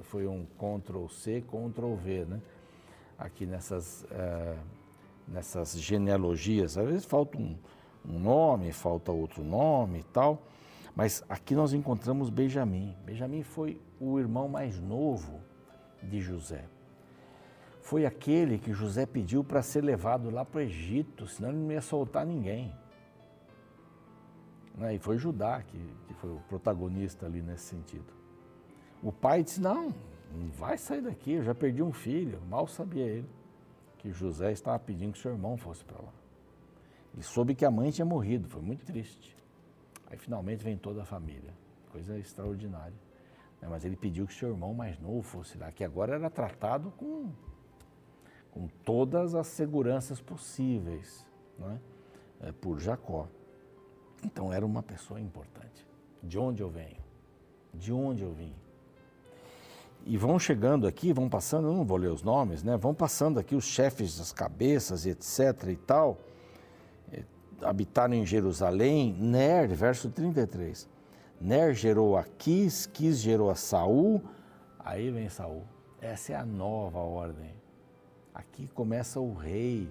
foi 0.03 0.25
um 0.25 0.45
Ctrl 0.57 1.07
C, 1.07 1.41
Ctrl 1.41 1.95
V, 1.95 2.25
né? 2.25 2.41
Aqui 3.17 3.45
nessas. 3.45 4.05
É, 4.11 4.55
nessas 5.27 5.79
genealogias. 5.79 6.77
Às 6.77 6.87
vezes 6.87 7.05
falta 7.05 7.37
um, 7.37 7.57
um 8.07 8.19
nome, 8.19 8.71
falta 8.71 9.11
outro 9.11 9.43
nome 9.43 9.99
e 9.99 10.03
tal. 10.03 10.43
Mas 10.95 11.23
aqui 11.27 11.55
nós 11.55 11.73
encontramos 11.73 12.29
Benjamim. 12.29 12.95
Benjamim 13.05 13.41
foi 13.41 13.81
o 13.99 14.19
irmão 14.19 14.47
mais 14.47 14.79
novo 14.79 15.39
de 16.01 16.21
José. 16.21 16.65
Foi 17.81 18.05
aquele 18.05 18.57
que 18.57 18.71
José 18.71 19.05
pediu 19.05 19.43
para 19.43 19.61
ser 19.61 19.83
levado 19.83 20.29
lá 20.29 20.45
para 20.45 20.59
o 20.59 20.61
Egito, 20.61 21.27
senão 21.27 21.49
ele 21.49 21.57
não 21.57 21.71
ia 21.71 21.81
soltar 21.81 22.25
ninguém. 22.25 22.73
Né? 24.75 24.95
E 24.95 24.99
foi 24.99 25.17
Judá 25.17 25.61
que, 25.61 25.77
que 26.07 26.13
foi 26.13 26.29
o 26.31 26.39
protagonista 26.47 27.25
ali 27.25 27.41
nesse 27.41 27.65
sentido. 27.65 28.13
O 29.01 29.11
pai 29.11 29.43
disse: 29.43 29.59
Não, 29.59 29.93
não 30.31 30.49
vai 30.57 30.77
sair 30.77 31.01
daqui, 31.01 31.33
eu 31.33 31.43
já 31.43 31.53
perdi 31.53 31.83
um 31.83 31.91
filho. 31.91 32.39
Mal 32.49 32.67
sabia 32.67 33.03
ele 33.03 33.42
que 34.03 34.11
José 34.11 34.51
estava 34.51 34.77
pedindo 34.77 35.13
que 35.13 35.17
seu 35.17 35.31
irmão 35.31 35.55
fosse 35.55 35.81
para 35.85 35.97
lá. 35.97 36.13
Ele 37.13 37.23
soube 37.23 37.55
que 37.55 37.63
a 37.63 37.71
mãe 37.71 37.89
tinha 37.89 38.03
morrido, 38.03 38.49
foi 38.49 38.61
muito 38.61 38.85
triste. 38.85 39.33
Aí 40.07 40.17
finalmente 40.17 40.61
vem 40.61 40.77
toda 40.77 41.03
a 41.03 41.05
família, 41.05 41.53
coisa 41.89 42.19
extraordinária. 42.19 42.97
Né, 43.61 43.67
mas 43.69 43.85
ele 43.85 43.95
pediu 43.95 44.27
que 44.27 44.33
seu 44.33 44.49
irmão 44.49 44.73
mais 44.73 44.99
novo 44.99 45.21
fosse 45.21 45.57
lá, 45.57 45.71
que 45.71 45.85
agora 45.85 46.15
era 46.15 46.29
tratado 46.29 46.91
com, 46.97 47.31
com 48.51 48.67
todas 48.83 49.35
as 49.35 49.47
seguranças 49.47 50.19
possíveis 50.19 51.25
né, 51.57 51.79
é, 52.41 52.51
por 52.51 52.81
Jacó. 52.81 53.29
Então 54.21 54.51
era 54.51 54.65
uma 54.65 54.83
pessoa 54.83 55.17
importante. 55.17 55.87
De 56.21 56.37
onde 56.37 56.61
eu 56.61 56.69
venho? 56.69 57.01
De 57.73 57.93
onde 57.93 58.21
eu 58.21 58.33
vim? 58.33 58.53
E 60.05 60.17
vão 60.17 60.37
chegando 60.37 60.85
aqui, 60.85 61.13
vão 61.13 61.29
passando, 61.29 61.67
eu 61.67 61.73
não 61.73 61.85
vou 61.85 61.97
ler 61.97 62.09
os 62.09 62.23
nomes, 62.23 62.61
né? 62.61 62.75
Vão 62.75 62.93
passando 62.93 63.39
aqui 63.39 63.55
os 63.55 63.63
chefes 63.63 64.17
das 64.17 64.33
cabeças, 64.33 65.05
etc 65.05 65.69
e 65.69 65.77
tal. 65.77 66.19
É, 67.11 67.23
habitaram 67.61 68.13
em 68.13 68.25
Jerusalém, 68.25 69.13
Ner, 69.13 69.69
verso 69.69 70.09
33. 70.09 70.89
Ner 71.39 71.73
gerou 71.73 72.17
a 72.17 72.23
Quis, 72.23 72.85
Quis 72.85 73.19
gerou 73.19 73.49
a 73.49 73.55
Saul, 73.55 74.21
aí 74.77 75.09
vem 75.09 75.29
Saul. 75.29 75.63
Essa 76.01 76.33
é 76.33 76.35
a 76.35 76.45
nova 76.45 76.99
ordem. 76.99 77.53
Aqui 78.33 78.67
começa 78.67 79.21
o 79.21 79.33
rei. 79.33 79.89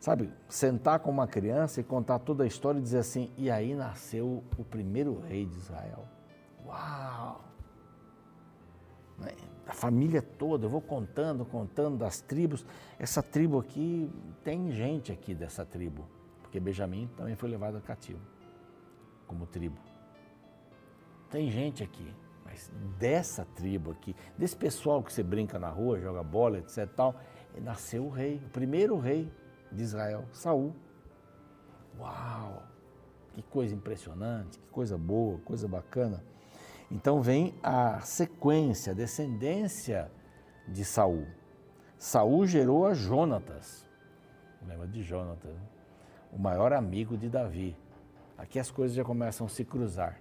Sabe, 0.00 0.32
sentar 0.48 0.98
com 1.00 1.10
uma 1.10 1.28
criança 1.28 1.80
e 1.80 1.84
contar 1.84 2.18
toda 2.20 2.42
a 2.42 2.46
história 2.46 2.78
e 2.78 2.82
dizer 2.82 2.98
assim: 2.98 3.30
e 3.36 3.50
aí 3.50 3.74
nasceu 3.74 4.42
o 4.56 4.64
primeiro 4.64 5.20
rei 5.20 5.46
de 5.46 5.56
Israel. 5.56 6.04
Uau! 6.66 7.47
A 9.68 9.74
família 9.74 10.22
toda, 10.22 10.64
eu 10.64 10.70
vou 10.70 10.80
contando, 10.80 11.44
contando 11.44 11.98
das 11.98 12.22
tribos. 12.22 12.64
Essa 12.98 13.22
tribo 13.22 13.58
aqui, 13.58 14.10
tem 14.42 14.72
gente 14.72 15.12
aqui 15.12 15.34
dessa 15.34 15.62
tribo, 15.62 16.08
porque 16.40 16.58
Benjamim 16.58 17.06
também 17.14 17.36
foi 17.36 17.50
levado 17.50 17.78
cativo, 17.82 18.20
como 19.26 19.46
tribo. 19.46 19.76
Tem 21.30 21.50
gente 21.50 21.82
aqui, 21.82 22.10
mas 22.46 22.72
dessa 22.98 23.44
tribo 23.44 23.90
aqui, 23.90 24.16
desse 24.38 24.56
pessoal 24.56 25.02
que 25.02 25.12
você 25.12 25.22
brinca 25.22 25.58
na 25.58 25.68
rua, 25.68 26.00
joga 26.00 26.22
bola, 26.22 26.56
etc. 26.56 26.88
Tal, 26.96 27.14
nasceu 27.60 28.06
o 28.06 28.08
rei, 28.08 28.40
o 28.46 28.48
primeiro 28.48 28.98
rei 28.98 29.30
de 29.70 29.82
Israel, 29.82 30.24
Saul. 30.32 30.74
Uau! 31.98 32.62
Que 33.34 33.42
coisa 33.42 33.74
impressionante, 33.74 34.58
que 34.58 34.68
coisa 34.68 34.96
boa, 34.96 35.38
coisa 35.40 35.68
bacana. 35.68 36.24
Então 36.90 37.20
vem 37.20 37.54
a 37.62 38.00
sequência, 38.00 38.92
a 38.92 38.96
descendência 38.96 40.10
de 40.66 40.84
Saul. 40.84 41.26
Saul 41.98 42.46
gerou 42.46 42.86
a 42.86 42.94
Jonatas. 42.94 43.86
Lembra 44.66 44.86
de 44.86 45.02
Jonatas? 45.02 45.50
Né? 45.50 45.60
O 46.32 46.38
maior 46.38 46.72
amigo 46.72 47.16
de 47.16 47.28
Davi. 47.28 47.76
Aqui 48.36 48.58
as 48.58 48.70
coisas 48.70 48.96
já 48.96 49.04
começam 49.04 49.46
a 49.46 49.50
se 49.50 49.64
cruzar. 49.64 50.20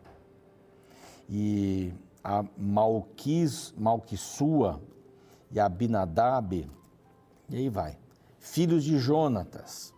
E 1.29 1.93
a 2.23 2.43
Malquis, 2.57 3.73
Malquissua 3.77 4.81
e 5.51 5.59
Abinadab, 5.59 6.69
e 7.49 7.55
aí 7.55 7.69
vai. 7.69 7.97
Filhos 8.39 8.83
de 8.83 8.97
Jonatas. 8.97 9.93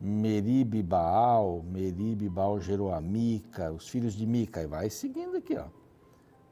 Meribe 0.00 0.82
Baal, 0.82 1.62
Meribe 1.62 2.28
Baal 2.28 2.60
gerou 2.60 2.92
a 2.92 3.00
Mica, 3.00 3.72
os 3.72 3.88
filhos 3.88 4.14
de 4.14 4.26
Mica, 4.26 4.62
e 4.62 4.66
vai 4.66 4.90
seguindo 4.90 5.36
aqui, 5.38 5.56
ó. 5.56 5.66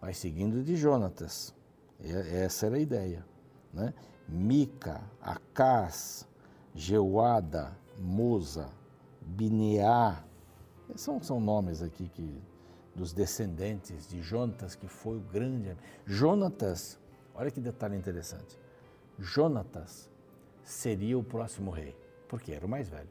Vai 0.01 0.15
seguindo 0.15 0.63
de 0.63 0.77
Jonatas. 0.77 1.55
Essa 2.01 2.67
era 2.67 2.77
a 2.77 2.81
ideia. 2.81 3.25
Né? 3.73 3.93
Mica, 4.29 5.03
Acás, 5.21 6.27
Geuada, 6.75 7.77
Moza, 7.99 8.71
Bineá. 9.21 10.25
São, 10.95 11.23
são 11.23 11.41
nomes 11.41 11.83
aqui 11.83 12.09
que, 12.09 12.43
dos 12.95 13.13
descendentes 13.13 14.09
de 14.09 14.23
Jonatas, 14.23 14.75
que 14.75 14.89
foi 14.89 15.17
o 15.17 15.21
grande. 15.21 15.77
Jonatas, 16.07 16.99
olha 17.35 17.51
que 17.51 17.61
detalhe 17.61 17.97
interessante. 17.97 18.59
Jonatas 19.19 20.11
seria 20.63 21.19
o 21.19 21.23
próximo 21.23 21.71
rei, 21.71 21.97
porque 22.29 22.53
era 22.53 22.65
o 22.65 22.69
mais 22.69 22.89
velho. 22.89 23.09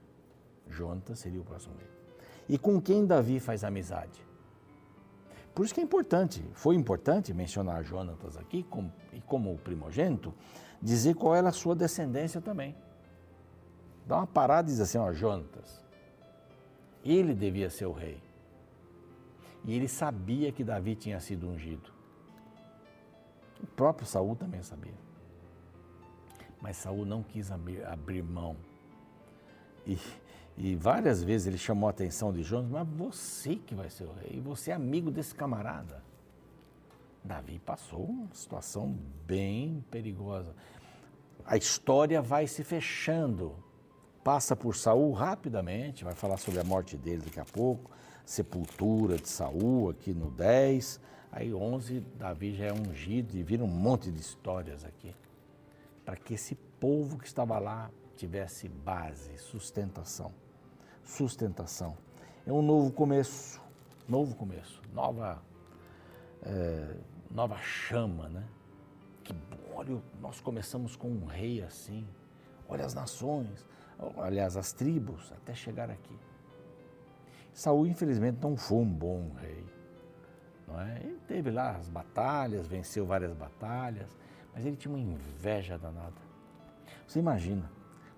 Jonatas 0.69 1.19
seria 1.19 1.41
o 1.41 1.43
próximo 1.43 1.75
rei. 1.77 1.89
E 2.49 2.57
com 2.57 2.81
quem 2.81 3.05
Davi 3.05 3.39
faz 3.39 3.63
amizade? 3.63 4.25
Por 5.53 5.65
isso 5.65 5.73
que 5.73 5.79
é 5.79 5.83
importante, 5.83 6.43
foi 6.53 6.75
importante 6.75 7.33
mencionar 7.33 7.83
Jonatas 7.83 8.37
aqui, 8.37 8.65
e 9.11 9.21
como 9.21 9.57
primogênito, 9.59 10.33
dizer 10.81 11.13
qual 11.13 11.35
era 11.35 11.49
a 11.49 11.51
sua 11.51 11.75
descendência 11.75 12.41
também. 12.41 12.75
Dá 14.05 14.17
uma 14.17 14.27
parada 14.27 14.67
e 14.67 14.71
diz 14.71 14.81
assim, 14.81 14.97
ó, 14.97 15.13
Jonatas, 15.13 15.83
ele 17.05 17.33
devia 17.33 17.69
ser 17.69 17.85
o 17.85 17.91
rei. 17.91 18.21
E 19.63 19.75
ele 19.75 19.87
sabia 19.87 20.51
que 20.51 20.63
Davi 20.63 20.95
tinha 20.95 21.19
sido 21.19 21.47
ungido. 21.47 21.93
O 23.61 23.67
próprio 23.67 24.05
Saul 24.05 24.35
também 24.35 24.61
sabia. 24.61 24.97
Mas 26.59 26.77
Saul 26.77 27.05
não 27.05 27.23
quis 27.23 27.51
abrir, 27.51 27.85
abrir 27.85 28.23
mão. 28.23 28.57
E, 29.85 29.97
e 30.57 30.75
várias 30.75 31.23
vezes 31.23 31.47
ele 31.47 31.57
chamou 31.57 31.87
a 31.87 31.91
atenção 31.91 32.31
de 32.31 32.43
Jonas, 32.43 32.69
mas 32.69 32.87
você 32.87 33.55
que 33.55 33.73
vai 33.73 33.89
ser 33.89 34.05
o 34.05 34.13
rei, 34.13 34.39
você 34.39 34.71
é 34.71 34.73
amigo 34.73 35.09
desse 35.09 35.33
camarada. 35.33 36.03
Davi 37.23 37.59
passou 37.59 38.03
uma 38.05 38.33
situação 38.33 38.97
bem 39.25 39.83
perigosa. 39.89 40.55
A 41.45 41.57
história 41.57 42.21
vai 42.21 42.47
se 42.47 42.63
fechando 42.63 43.55
passa 44.23 44.55
por 44.55 44.75
Saul 44.75 45.11
rapidamente, 45.11 46.03
vai 46.03 46.13
falar 46.13 46.37
sobre 46.37 46.59
a 46.59 46.63
morte 46.63 46.95
dele 46.95 47.23
daqui 47.23 47.39
a 47.39 47.45
pouco, 47.45 47.91
sepultura 48.25 49.17
de 49.17 49.27
Saul 49.27 49.89
aqui 49.89 50.13
no 50.13 50.31
10. 50.31 50.99
Aí 51.31 51.53
11, 51.53 51.99
Davi 52.17 52.55
já 52.55 52.65
é 52.65 52.73
ungido 52.73 53.35
e 53.35 53.43
vira 53.43 53.63
um 53.63 53.67
monte 53.67 54.09
de 54.11 54.21
histórias 54.21 54.85
aqui. 54.85 55.13
Para 56.05 56.15
que 56.15 56.35
esse 56.35 56.55
povo 56.55 57.17
que 57.17 57.27
estava 57.27 57.59
lá 57.59 57.91
tivesse 58.15 58.69
base, 58.69 59.37
sustentação. 59.37 60.31
Sustentação. 61.03 61.97
É 62.45 62.51
um 62.51 62.61
novo 62.61 62.91
começo, 62.91 63.61
novo 64.07 64.35
começo, 64.35 64.81
nova, 64.93 65.41
é, 66.41 66.95
nova 67.29 67.57
chama, 67.57 68.29
né? 68.29 68.43
Que 69.23 69.33
olha, 69.73 70.01
nós 70.19 70.39
começamos 70.41 70.95
com 70.95 71.09
um 71.09 71.25
rei 71.25 71.61
assim, 71.61 72.07
olha 72.67 72.85
as 72.85 72.93
nações, 72.93 73.65
aliás, 74.17 74.57
as 74.57 74.73
tribos, 74.73 75.31
até 75.33 75.53
chegar 75.53 75.89
aqui. 75.89 76.17
Saul, 77.53 77.85
infelizmente, 77.85 78.39
não 78.41 78.57
foi 78.57 78.79
um 78.79 78.89
bom 78.89 79.31
rei. 79.39 79.65
Não 80.67 80.79
é? 80.81 80.99
Ele 81.03 81.19
teve 81.27 81.51
lá 81.51 81.75
as 81.75 81.87
batalhas, 81.87 82.67
venceu 82.67 83.05
várias 83.05 83.33
batalhas, 83.33 84.17
mas 84.53 84.65
ele 84.65 84.75
tinha 84.75 84.93
uma 84.93 84.99
inveja 84.99 85.77
danada. 85.77 86.21
Você 87.07 87.19
imagina 87.19 87.69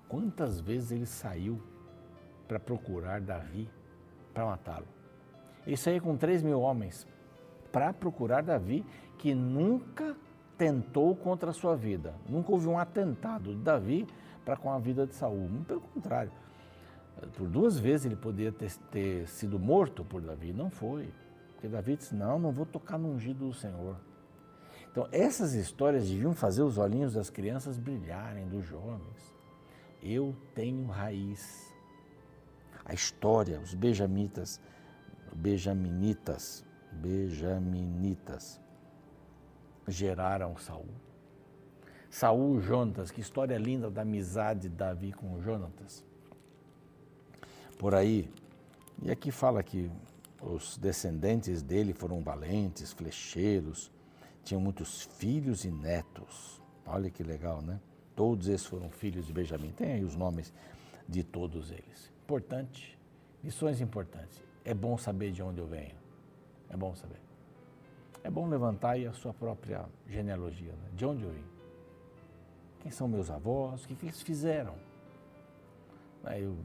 quantas 0.08 0.60
vezes 0.60 0.92
ele 0.92 1.06
saiu 1.06 1.62
para 2.48 2.60
procurar 2.60 3.22
Davi 3.22 3.70
para 4.34 4.46
matá-lo. 4.46 4.88
Ele 5.66 5.78
saía 5.78 6.02
com 6.02 6.16
3 6.16 6.44
mil 6.44 6.62
homens 6.62 7.08
para 7.72 7.92
procurar 7.94 8.44
Davi, 8.44 8.86
que 9.18 9.34
nunca 9.34 10.16
tentou 10.58 11.16
contra 11.16 11.50
a 11.50 11.54
sua 11.54 11.76
vida. 11.76 12.14
Nunca 12.28 12.52
houve 12.52 12.68
um 12.68 12.78
atentado 12.78 13.54
de 13.54 13.62
Davi 13.62 14.08
para 14.44 14.56
com 14.56 14.72
a 14.72 14.78
vida 14.78 15.08
de 15.08 15.14
Saul. 15.14 15.50
Pelo 15.68 15.82
contrário, 15.82 16.32
por 17.34 17.48
duas 17.48 17.80
vezes 17.80 18.06
ele 18.06 18.16
poderia 18.16 18.52
ter, 18.52 18.72
ter, 18.92 19.28
sido 19.28 19.58
morto 19.58 20.04
por 20.04 20.22
Davi, 20.22 20.54
não 20.54 20.70
foi. 20.70 21.10
Porque 21.54 21.68
Davi 21.68 21.96
disse: 21.96 22.16
Não, 22.16 22.38
não 22.38 22.52
vou 22.52 22.66
tocar 22.66 22.98
no 22.98 23.10
ungido 23.10 23.48
do 23.48 23.54
Senhor. 23.54 23.98
Então, 24.92 25.08
essas 25.12 25.54
histórias 25.54 26.08
deviam 26.08 26.34
fazer 26.34 26.62
os 26.62 26.78
olhinhos 26.78 27.14
das 27.14 27.30
crianças 27.30 27.78
brilharem, 27.78 28.48
dos 28.48 28.66
jovens. 28.66 29.36
Eu 30.02 30.34
tenho 30.54 30.86
raiz. 30.86 31.75
A 32.86 32.94
história, 32.94 33.60
os 33.60 33.74
benjamitas, 33.74 34.62
benjaminitas, 35.34 36.64
benjaminitas 36.92 38.62
geraram 39.88 40.56
Saul. 40.58 40.86
Saul 42.10 42.62
Jonatas, 42.62 43.12
que 43.12 43.20
história 43.20 43.58
linda 43.58 43.90
da 43.90 44.04
amizade 44.04 44.62
de 44.62 44.70
Davi 44.70 45.12
com 45.12 45.42
Jonatas. 45.42 46.04
Por 47.78 47.94
aí, 47.94 48.30
e 49.02 49.12
aqui 49.12 49.32
fala 49.32 49.62
que 49.62 49.92
os 50.42 50.78
descendentes 50.78 51.62
dele 51.62 51.92
foram 51.92 52.22
valentes, 52.22 52.94
flecheiros, 52.94 53.92
tinham 54.44 54.62
muitos 54.62 55.02
filhos 55.02 55.66
e 55.66 55.72
netos. 55.72 56.62
Olha 56.86 57.10
que 57.10 57.24
legal, 57.24 57.62
né? 57.62 57.80
Todos 58.16 58.48
esses 58.48 58.66
foram 58.66 58.90
filhos 58.90 59.26
de 59.26 59.34
Benjamim. 59.34 59.72
Tem 59.72 59.94
aí 59.94 60.04
os 60.04 60.16
nomes 60.16 60.54
de 61.10 61.24
todos 61.24 61.72
eles. 61.72 62.15
Importante, 62.26 62.98
lições 63.44 63.82
importantes. 63.82 64.42
É 64.64 64.74
bom 64.74 64.98
saber 64.98 65.32
de 65.32 65.44
onde 65.44 65.60
eu 65.60 65.68
venho. 65.68 65.96
É 66.72 66.76
bom 66.76 66.96
saber. 66.96 67.22
É 68.24 68.32
bom 68.32 68.48
levantar 68.48 68.94
aí 68.94 69.06
a 69.06 69.14
sua 69.14 69.32
própria 69.32 69.86
genealogia. 70.08 70.72
Né? 70.72 70.90
De 70.96 71.06
onde 71.06 71.22
eu 71.22 71.30
vim? 71.30 71.44
Quem 72.80 72.92
são 72.92 73.08
meus 73.08 73.30
avós? 73.30 73.86
O 73.86 73.88
que, 73.88 73.96
que 73.96 74.08
eles 74.08 74.24
fizeram? 74.24 74.74
Eu, 76.36 76.56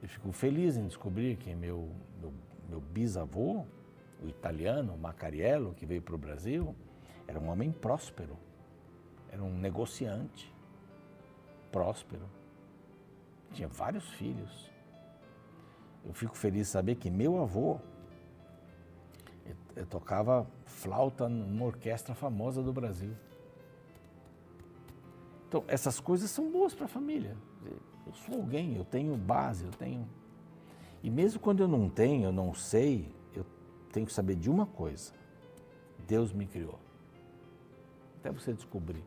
eu 0.00 0.08
fico 0.08 0.30
feliz 0.30 0.76
em 0.76 0.86
descobrir 0.86 1.36
que 1.36 1.52
meu, 1.52 1.90
meu, 2.20 2.32
meu 2.68 2.80
bisavô, 2.80 3.64
o 4.22 4.28
italiano 4.28 4.96
Macariello, 4.96 5.74
que 5.74 5.84
veio 5.84 6.00
para 6.00 6.14
o 6.14 6.18
Brasil, 6.18 6.76
era 7.26 7.40
um 7.40 7.48
homem 7.48 7.72
próspero, 7.72 8.38
era 9.32 9.42
um 9.42 9.58
negociante 9.58 10.54
próspero, 11.72 12.30
tinha 13.54 13.68
vários 13.68 14.08
filhos. 14.10 14.70
Eu 16.04 16.12
fico 16.12 16.36
feliz 16.36 16.66
de 16.66 16.72
saber 16.72 16.96
que 16.96 17.10
meu 17.10 17.40
avô 17.40 17.78
eu, 19.46 19.56
eu 19.76 19.86
tocava 19.86 20.46
flauta 20.66 21.28
numa 21.28 21.64
orquestra 21.64 22.14
famosa 22.14 22.62
do 22.62 22.72
Brasil. 22.72 23.14
Então, 25.48 25.64
essas 25.68 26.00
coisas 26.00 26.30
são 26.30 26.50
boas 26.50 26.74
para 26.74 26.86
a 26.86 26.88
família. 26.88 27.36
Eu 28.06 28.12
sou 28.12 28.34
alguém, 28.36 28.76
eu 28.76 28.84
tenho 28.84 29.16
base, 29.16 29.64
eu 29.64 29.70
tenho. 29.70 30.06
E 31.02 31.10
mesmo 31.10 31.40
quando 31.40 31.60
eu 31.60 31.68
não 31.68 31.88
tenho, 31.88 32.24
eu 32.24 32.32
não 32.32 32.52
sei, 32.52 33.14
eu 33.32 33.46
tenho 33.92 34.06
que 34.06 34.12
saber 34.12 34.34
de 34.34 34.50
uma 34.50 34.66
coisa: 34.66 35.12
Deus 36.06 36.32
me 36.32 36.46
criou. 36.46 36.78
Até 38.18 38.30
você 38.32 38.52
descobrir. 38.52 39.04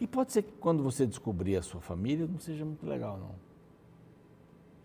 E 0.00 0.06
pode 0.06 0.32
ser 0.32 0.42
que 0.42 0.52
quando 0.52 0.82
você 0.82 1.06
descobrir 1.06 1.56
a 1.56 1.62
sua 1.62 1.80
família 1.80 2.26
não 2.26 2.38
seja 2.38 2.64
muito 2.64 2.86
legal, 2.86 3.18
não. 3.18 3.49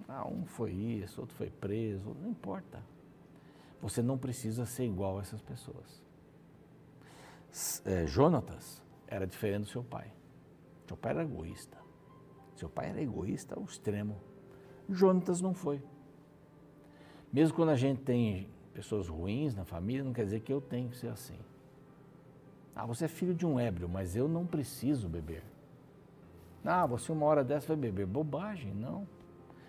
Ah, 0.08 0.28
um 0.28 0.46
foi 0.46 0.72
isso, 0.72 1.22
outro 1.22 1.36
foi 1.36 1.50
preso, 1.50 2.16
não 2.22 2.30
importa. 2.30 2.82
Você 3.82 4.02
não 4.02 4.18
precisa 4.18 4.66
ser 4.66 4.86
igual 4.86 5.18
a 5.18 5.22
essas 5.22 5.42
pessoas. 5.42 6.02
É, 7.86 8.06
Jonatas 8.06 8.82
era 9.08 9.26
diferente 9.26 9.62
do 9.62 9.70
seu 9.70 9.84
pai. 9.84 10.12
Seu 10.88 10.98
pai 10.98 11.12
era 11.12 11.24
egoísta. 11.24 11.78
Seu 12.56 12.70
pai 12.70 12.90
era 12.90 13.02
egoísta 13.02 13.56
ao 13.56 13.64
extremo. 13.64 14.18
Jonatas 14.90 15.42
não 15.42 15.54
foi. 15.54 15.82
Mesmo 17.32 17.56
quando 17.56 17.70
a 17.70 17.76
gente 17.76 18.02
tem 18.02 18.50
pessoas 18.74 19.08
ruins 19.08 19.56
na 19.56 19.66
família, 19.66 20.04
não 20.04 20.14
quer 20.14 20.26
dizer 20.26 20.42
que 20.42 20.54
eu 20.54 20.62
tenho 20.62 20.90
que 20.90 20.98
ser 20.98 21.08
assim. 21.08 21.38
Ah, 22.76 22.86
você 22.86 23.06
é 23.06 23.08
filho 23.08 23.34
de 23.34 23.46
um 23.46 23.60
ébrio, 23.60 23.88
mas 23.88 24.16
eu 24.16 24.28
não 24.28 24.46
preciso 24.46 25.08
beber. 25.08 25.44
Ah, 26.64 26.86
você 26.86 27.12
uma 27.12 27.26
hora 27.26 27.44
dessa 27.44 27.68
vai 27.68 27.78
beber. 27.78 28.06
Bobagem, 28.06 28.74
não. 28.74 29.08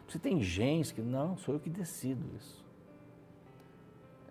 Você 0.06 0.18
tem 0.18 0.40
genes 0.42 0.92
que. 0.92 1.00
Não, 1.00 1.36
sou 1.36 1.54
eu 1.54 1.60
que 1.60 1.70
decido 1.70 2.24
isso. 2.36 2.64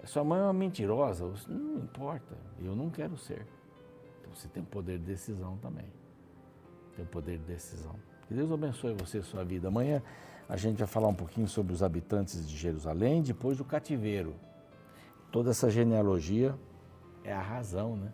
Sua 0.03 0.23
mãe 0.23 0.39
é 0.39 0.43
uma 0.43 0.53
mentirosa. 0.53 1.25
Não 1.47 1.79
importa, 1.79 2.38
eu 2.59 2.75
não 2.75 2.89
quero 2.89 3.17
ser. 3.17 3.45
Então 4.21 4.33
você 4.33 4.47
tem 4.47 4.63
poder 4.63 4.99
de 4.99 5.05
decisão 5.05 5.57
também 5.57 5.85
tem 6.95 7.05
o 7.05 7.07
poder 7.07 7.38
de 7.38 7.43
decisão. 7.43 7.95
Que 8.27 8.33
Deus 8.33 8.51
abençoe 8.51 8.93
você 8.93 9.19
e 9.19 9.23
sua 9.23 9.43
vida. 9.43 9.67
Amanhã 9.67 10.01
a 10.47 10.57
gente 10.57 10.77
vai 10.77 10.88
falar 10.88 11.07
um 11.07 11.13
pouquinho 11.13 11.47
sobre 11.47 11.73
os 11.73 11.83
habitantes 11.83 12.47
de 12.47 12.55
Jerusalém, 12.55 13.21
depois 13.21 13.57
do 13.57 13.65
cativeiro. 13.65 14.33
Toda 15.31 15.51
essa 15.51 15.69
genealogia 15.69 16.55
é 17.23 17.33
a 17.33 17.41
razão, 17.41 17.97
né? 17.97 18.11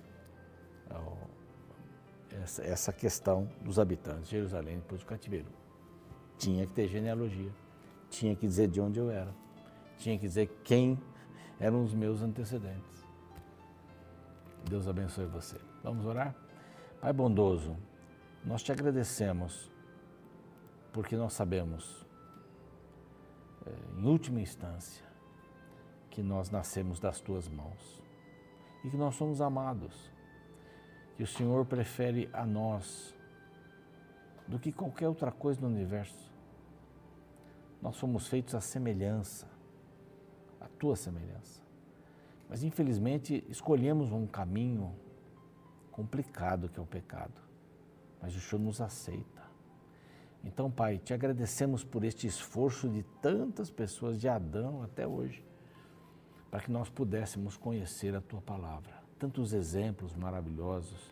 É 2.31 2.71
essa 2.71 2.91
questão 2.91 3.47
dos 3.61 3.77
habitantes 3.77 4.25
de 4.25 4.31
Jerusalém 4.31 4.77
depois 4.77 5.01
do 5.01 5.07
cativeiro. 5.07 5.47
Tinha 6.41 6.65
que 6.65 6.73
ter 6.73 6.87
genealogia, 6.87 7.51
tinha 8.09 8.35
que 8.35 8.47
dizer 8.47 8.67
de 8.67 8.81
onde 8.81 8.99
eu 8.99 9.11
era, 9.11 9.31
tinha 9.99 10.17
que 10.17 10.25
dizer 10.25 10.47
quem 10.63 10.99
eram 11.59 11.83
os 11.83 11.93
meus 11.93 12.23
antecedentes. 12.23 13.05
Deus 14.67 14.87
abençoe 14.87 15.27
você. 15.27 15.57
Vamos 15.83 16.03
orar? 16.03 16.35
Pai 16.99 17.13
bondoso, 17.13 17.77
nós 18.43 18.63
te 18.63 18.71
agradecemos 18.71 19.69
porque 20.91 21.15
nós 21.15 21.33
sabemos, 21.33 22.07
eh, 23.67 23.99
em 23.99 24.05
última 24.07 24.41
instância, 24.41 25.05
que 26.09 26.23
nós 26.23 26.49
nascemos 26.49 26.99
das 26.99 27.21
tuas 27.21 27.47
mãos 27.47 28.01
e 28.83 28.89
que 28.89 28.97
nós 28.97 29.13
somos 29.13 29.41
amados, 29.41 30.11
que 31.15 31.21
o 31.21 31.27
Senhor 31.27 31.67
prefere 31.67 32.27
a 32.33 32.47
nós 32.47 33.13
do 34.47 34.57
que 34.57 34.71
qualquer 34.71 35.07
outra 35.07 35.31
coisa 35.31 35.61
no 35.61 35.67
universo. 35.67 36.30
Nós 37.81 37.95
somos 37.95 38.27
feitos 38.27 38.53
à 38.55 38.61
semelhança, 38.61 39.47
à 40.59 40.67
tua 40.67 40.95
semelhança. 40.95 41.61
Mas 42.49 42.63
infelizmente 42.63 43.45
escolhemos 43.49 44.11
um 44.11 44.27
caminho 44.27 44.93
complicado 45.91 46.69
que 46.69 46.79
é 46.79 46.83
o 46.83 46.85
pecado 46.85 47.51
mas 48.21 48.35
o 48.35 48.39
Senhor 48.39 48.61
nos 48.61 48.79
aceita. 48.79 49.41
Então, 50.43 50.69
Pai, 50.69 50.97
te 50.97 51.13
agradecemos 51.13 51.83
por 51.83 52.03
este 52.03 52.27
esforço 52.27 52.87
de 52.87 53.03
tantas 53.21 53.69
pessoas, 53.69 54.19
de 54.19 54.27
Adão 54.27 54.83
até 54.83 55.07
hoje, 55.07 55.43
para 56.49 56.61
que 56.61 56.71
nós 56.71 56.89
pudéssemos 56.89 57.57
conhecer 57.57 58.15
a 58.15 58.21
Tua 58.21 58.41
palavra. 58.41 59.01
Tantos 59.17 59.53
exemplos 59.53 60.15
maravilhosos. 60.15 61.11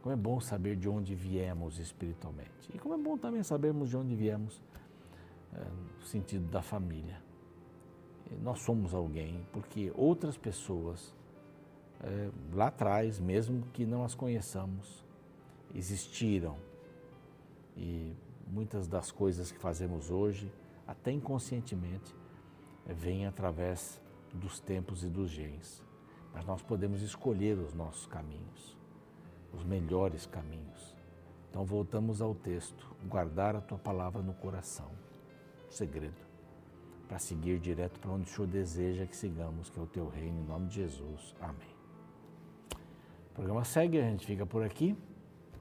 Como 0.00 0.12
é 0.12 0.16
bom 0.16 0.40
saber 0.40 0.76
de 0.76 0.88
onde 0.88 1.14
viemos 1.14 1.78
espiritualmente. 1.78 2.50
E 2.74 2.78
como 2.78 2.94
é 2.94 2.98
bom 2.98 3.16
também 3.16 3.42
sabermos 3.42 3.88
de 3.90 3.96
onde 3.96 4.14
viemos 4.14 4.60
é, 4.74 4.81
no 5.98 6.04
sentido 6.04 6.50
da 6.50 6.62
família. 6.62 7.20
nós 8.40 8.60
somos 8.60 8.94
alguém, 8.94 9.46
porque 9.52 9.92
outras 9.94 10.36
pessoas, 10.38 11.14
é, 12.00 12.30
lá 12.52 12.68
atrás, 12.68 13.20
mesmo 13.20 13.62
que 13.72 13.84
não 13.84 14.04
as 14.04 14.14
conheçamos, 14.14 15.04
existiram 15.74 16.56
e 17.76 18.14
muitas 18.46 18.86
das 18.86 19.10
coisas 19.10 19.50
que 19.50 19.58
fazemos 19.58 20.10
hoje, 20.10 20.52
até 20.86 21.10
inconscientemente, 21.10 22.14
vêm 22.86 23.26
através 23.26 24.00
dos 24.32 24.60
tempos 24.60 25.04
e 25.04 25.08
dos 25.08 25.30
genes. 25.30 25.82
Mas 26.32 26.44
nós 26.46 26.62
podemos 26.62 27.02
escolher 27.02 27.58
os 27.58 27.74
nossos 27.74 28.06
caminhos, 28.06 28.76
os 29.52 29.64
melhores 29.64 30.26
caminhos. 30.26 30.96
Então 31.50 31.64
voltamos 31.64 32.22
ao 32.22 32.34
texto: 32.34 32.94
guardar 33.06 33.54
a 33.54 33.60
tua 33.60 33.78
palavra 33.78 34.22
no 34.22 34.32
coração, 34.34 34.90
segredo, 35.72 36.16
para 37.08 37.18
seguir 37.18 37.58
direto 37.58 37.98
para 38.00 38.10
onde 38.10 38.30
o 38.30 38.34
Senhor 38.34 38.46
deseja 38.46 39.06
que 39.06 39.16
sigamos, 39.16 39.70
que 39.70 39.78
é 39.78 39.82
o 39.82 39.86
teu 39.86 40.08
reino, 40.08 40.40
em 40.40 40.44
nome 40.44 40.68
de 40.68 40.76
Jesus. 40.76 41.34
Amém. 41.40 41.72
O 43.30 43.34
programa 43.34 43.64
segue, 43.64 43.98
a 43.98 44.10
gente 44.10 44.26
fica 44.26 44.44
por 44.44 44.62
aqui. 44.62 44.96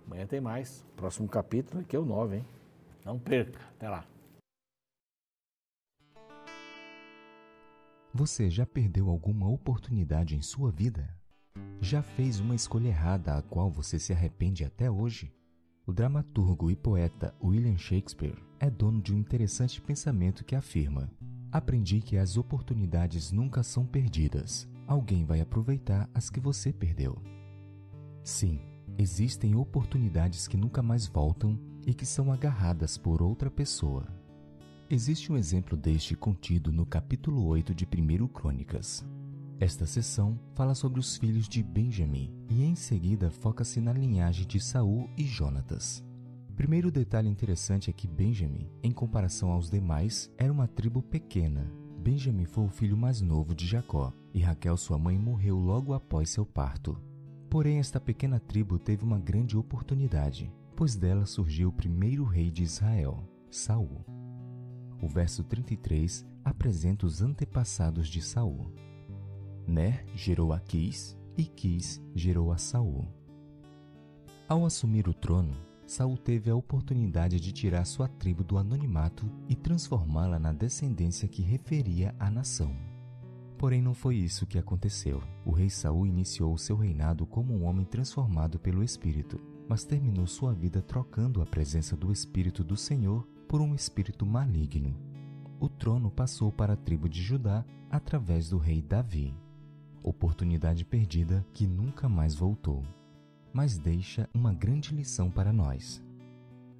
Amanhã 0.05 0.27
tem 0.27 0.41
mais. 0.41 0.85
Próximo 0.95 1.27
capítulo, 1.27 1.83
que 1.83 1.95
é 1.95 1.99
o 1.99 2.05
9, 2.05 2.37
hein? 2.37 2.45
Não 3.05 3.17
perca. 3.17 3.59
Até 3.77 3.89
lá. 3.89 4.05
Você 8.13 8.49
já 8.49 8.65
perdeu 8.65 9.09
alguma 9.09 9.49
oportunidade 9.49 10.35
em 10.35 10.41
sua 10.41 10.69
vida? 10.69 11.09
Já 11.79 12.01
fez 12.01 12.41
uma 12.41 12.53
escolha 12.53 12.89
errada 12.89 13.37
a 13.37 13.41
qual 13.41 13.71
você 13.71 13.97
se 13.97 14.11
arrepende 14.11 14.65
até 14.65 14.91
hoje? 14.91 15.33
O 15.91 15.93
dramaturgo 15.93 16.71
e 16.71 16.75
poeta 16.77 17.35
William 17.43 17.77
Shakespeare 17.77 18.41
é 18.61 18.69
dono 18.69 19.01
de 19.01 19.13
um 19.13 19.17
interessante 19.17 19.81
pensamento 19.81 20.45
que 20.45 20.55
afirma: 20.55 21.11
Aprendi 21.51 21.99
que 21.99 22.15
as 22.17 22.37
oportunidades 22.37 23.29
nunca 23.33 23.61
são 23.61 23.85
perdidas. 23.85 24.69
Alguém 24.87 25.25
vai 25.25 25.41
aproveitar 25.41 26.09
as 26.13 26.29
que 26.29 26.39
você 26.39 26.71
perdeu. 26.71 27.21
Sim, 28.23 28.61
existem 28.97 29.53
oportunidades 29.53 30.47
que 30.47 30.55
nunca 30.55 30.81
mais 30.81 31.07
voltam 31.07 31.59
e 31.85 31.93
que 31.93 32.05
são 32.05 32.31
agarradas 32.31 32.97
por 32.97 33.21
outra 33.21 33.51
pessoa. 33.51 34.07
Existe 34.89 35.29
um 35.29 35.35
exemplo 35.35 35.75
deste 35.75 36.15
contido 36.15 36.71
no 36.71 36.85
capítulo 36.85 37.45
8 37.45 37.75
de 37.75 37.85
1 37.85 38.27
Crônicas. 38.29 39.05
Esta 39.61 39.85
sessão 39.85 40.39
fala 40.55 40.73
sobre 40.73 40.99
os 40.99 41.15
filhos 41.17 41.47
de 41.47 41.61
Benjamim 41.61 42.33
e 42.49 42.63
em 42.63 42.73
seguida 42.73 43.29
foca-se 43.29 43.79
na 43.79 43.93
linhagem 43.93 44.47
de 44.47 44.59
Saul 44.59 45.07
e 45.15 45.23
Jonatas. 45.23 46.03
Primeiro 46.55 46.89
detalhe 46.89 47.29
interessante 47.29 47.87
é 47.87 47.93
que 47.93 48.07
Benjamim, 48.07 48.71
em 48.81 48.91
comparação 48.91 49.51
aos 49.51 49.69
demais, 49.69 50.31
era 50.35 50.51
uma 50.51 50.67
tribo 50.67 51.03
pequena. 51.03 51.71
Benjamim 51.99 52.45
foi 52.45 52.65
o 52.65 52.69
filho 52.69 52.97
mais 52.97 53.21
novo 53.21 53.53
de 53.53 53.67
Jacó 53.67 54.11
e 54.33 54.39
Raquel, 54.39 54.75
sua 54.77 54.97
mãe, 54.97 55.19
morreu 55.19 55.59
logo 55.59 55.93
após 55.93 56.31
seu 56.31 56.43
parto. 56.43 56.99
Porém, 57.47 57.77
esta 57.77 57.99
pequena 57.99 58.39
tribo 58.39 58.79
teve 58.79 59.03
uma 59.03 59.19
grande 59.19 59.55
oportunidade, 59.55 60.51
pois 60.75 60.95
dela 60.95 61.27
surgiu 61.27 61.69
o 61.69 61.73
primeiro 61.73 62.23
rei 62.23 62.49
de 62.49 62.63
Israel, 62.63 63.29
Saul 63.51 64.03
o 65.01 65.07
verso 65.07 65.43
33 65.43 66.23
apresenta 66.45 67.07
os 67.07 67.21
antepassados 67.21 68.07
de 68.07 68.21
Saul. 68.21 68.71
Ner 69.67 70.05
gerou 70.15 70.53
a 70.53 70.59
Quis 70.59 71.17
e 71.37 71.43
Quis 71.43 72.01
gerou 72.15 72.51
a 72.51 72.57
Saul. 72.57 73.07
Ao 74.47 74.65
assumir 74.65 75.07
o 75.07 75.13
trono, 75.13 75.55
Saul 75.87 76.17
teve 76.17 76.49
a 76.49 76.55
oportunidade 76.55 77.39
de 77.39 77.51
tirar 77.51 77.85
sua 77.85 78.07
tribo 78.07 78.43
do 78.43 78.57
anonimato 78.57 79.29
e 79.47 79.55
transformá-la 79.55 80.39
na 80.39 80.53
descendência 80.53 81.27
que 81.27 81.41
referia 81.41 82.15
à 82.19 82.29
nação. 82.29 82.75
Porém, 83.57 83.81
não 83.81 83.93
foi 83.93 84.15
isso 84.15 84.45
que 84.45 84.57
aconteceu. 84.57 85.21
O 85.45 85.51
rei 85.51 85.69
Saul 85.69 86.07
iniciou 86.07 86.57
seu 86.57 86.75
reinado 86.75 87.25
como 87.25 87.53
um 87.53 87.63
homem 87.65 87.85
transformado 87.85 88.57
pelo 88.57 88.83
Espírito, 88.83 89.39
mas 89.69 89.83
terminou 89.83 90.25
sua 90.25 90.53
vida 90.53 90.81
trocando 90.81 91.41
a 91.41 91.45
presença 91.45 91.95
do 91.95 92.11
Espírito 92.11 92.63
do 92.63 92.75
Senhor 92.75 93.27
por 93.47 93.61
um 93.61 93.75
espírito 93.75 94.25
maligno. 94.25 94.95
O 95.59 95.69
trono 95.69 96.09
passou 96.09 96.51
para 96.51 96.73
a 96.73 96.77
tribo 96.77 97.07
de 97.07 97.21
Judá 97.21 97.63
através 97.89 98.49
do 98.49 98.57
rei 98.57 98.81
Davi 98.81 99.35
oportunidade 100.03 100.85
perdida 100.85 101.45
que 101.53 101.67
nunca 101.67 102.09
mais 102.09 102.35
voltou, 102.35 102.83
mas 103.53 103.77
deixa 103.77 104.29
uma 104.33 104.53
grande 104.53 104.93
lição 104.93 105.29
para 105.29 105.53
nós. 105.53 106.03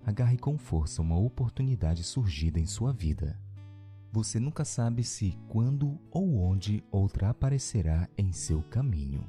Agarre 0.06 0.38
com 0.38 0.58
força 0.58 1.02
uma 1.02 1.18
oportunidade 1.18 2.04
surgida 2.04 2.60
em 2.60 2.66
sua 2.66 2.92
vida. 2.92 3.40
Você 4.12 4.40
nunca 4.40 4.66
sabe 4.66 5.04
se, 5.04 5.38
quando 5.48 5.98
ou 6.10 6.38
onde 6.38 6.84
outra 6.92 7.30
aparecerá 7.30 8.10
em 8.18 8.32
seu 8.32 8.62
caminho. 8.64 9.24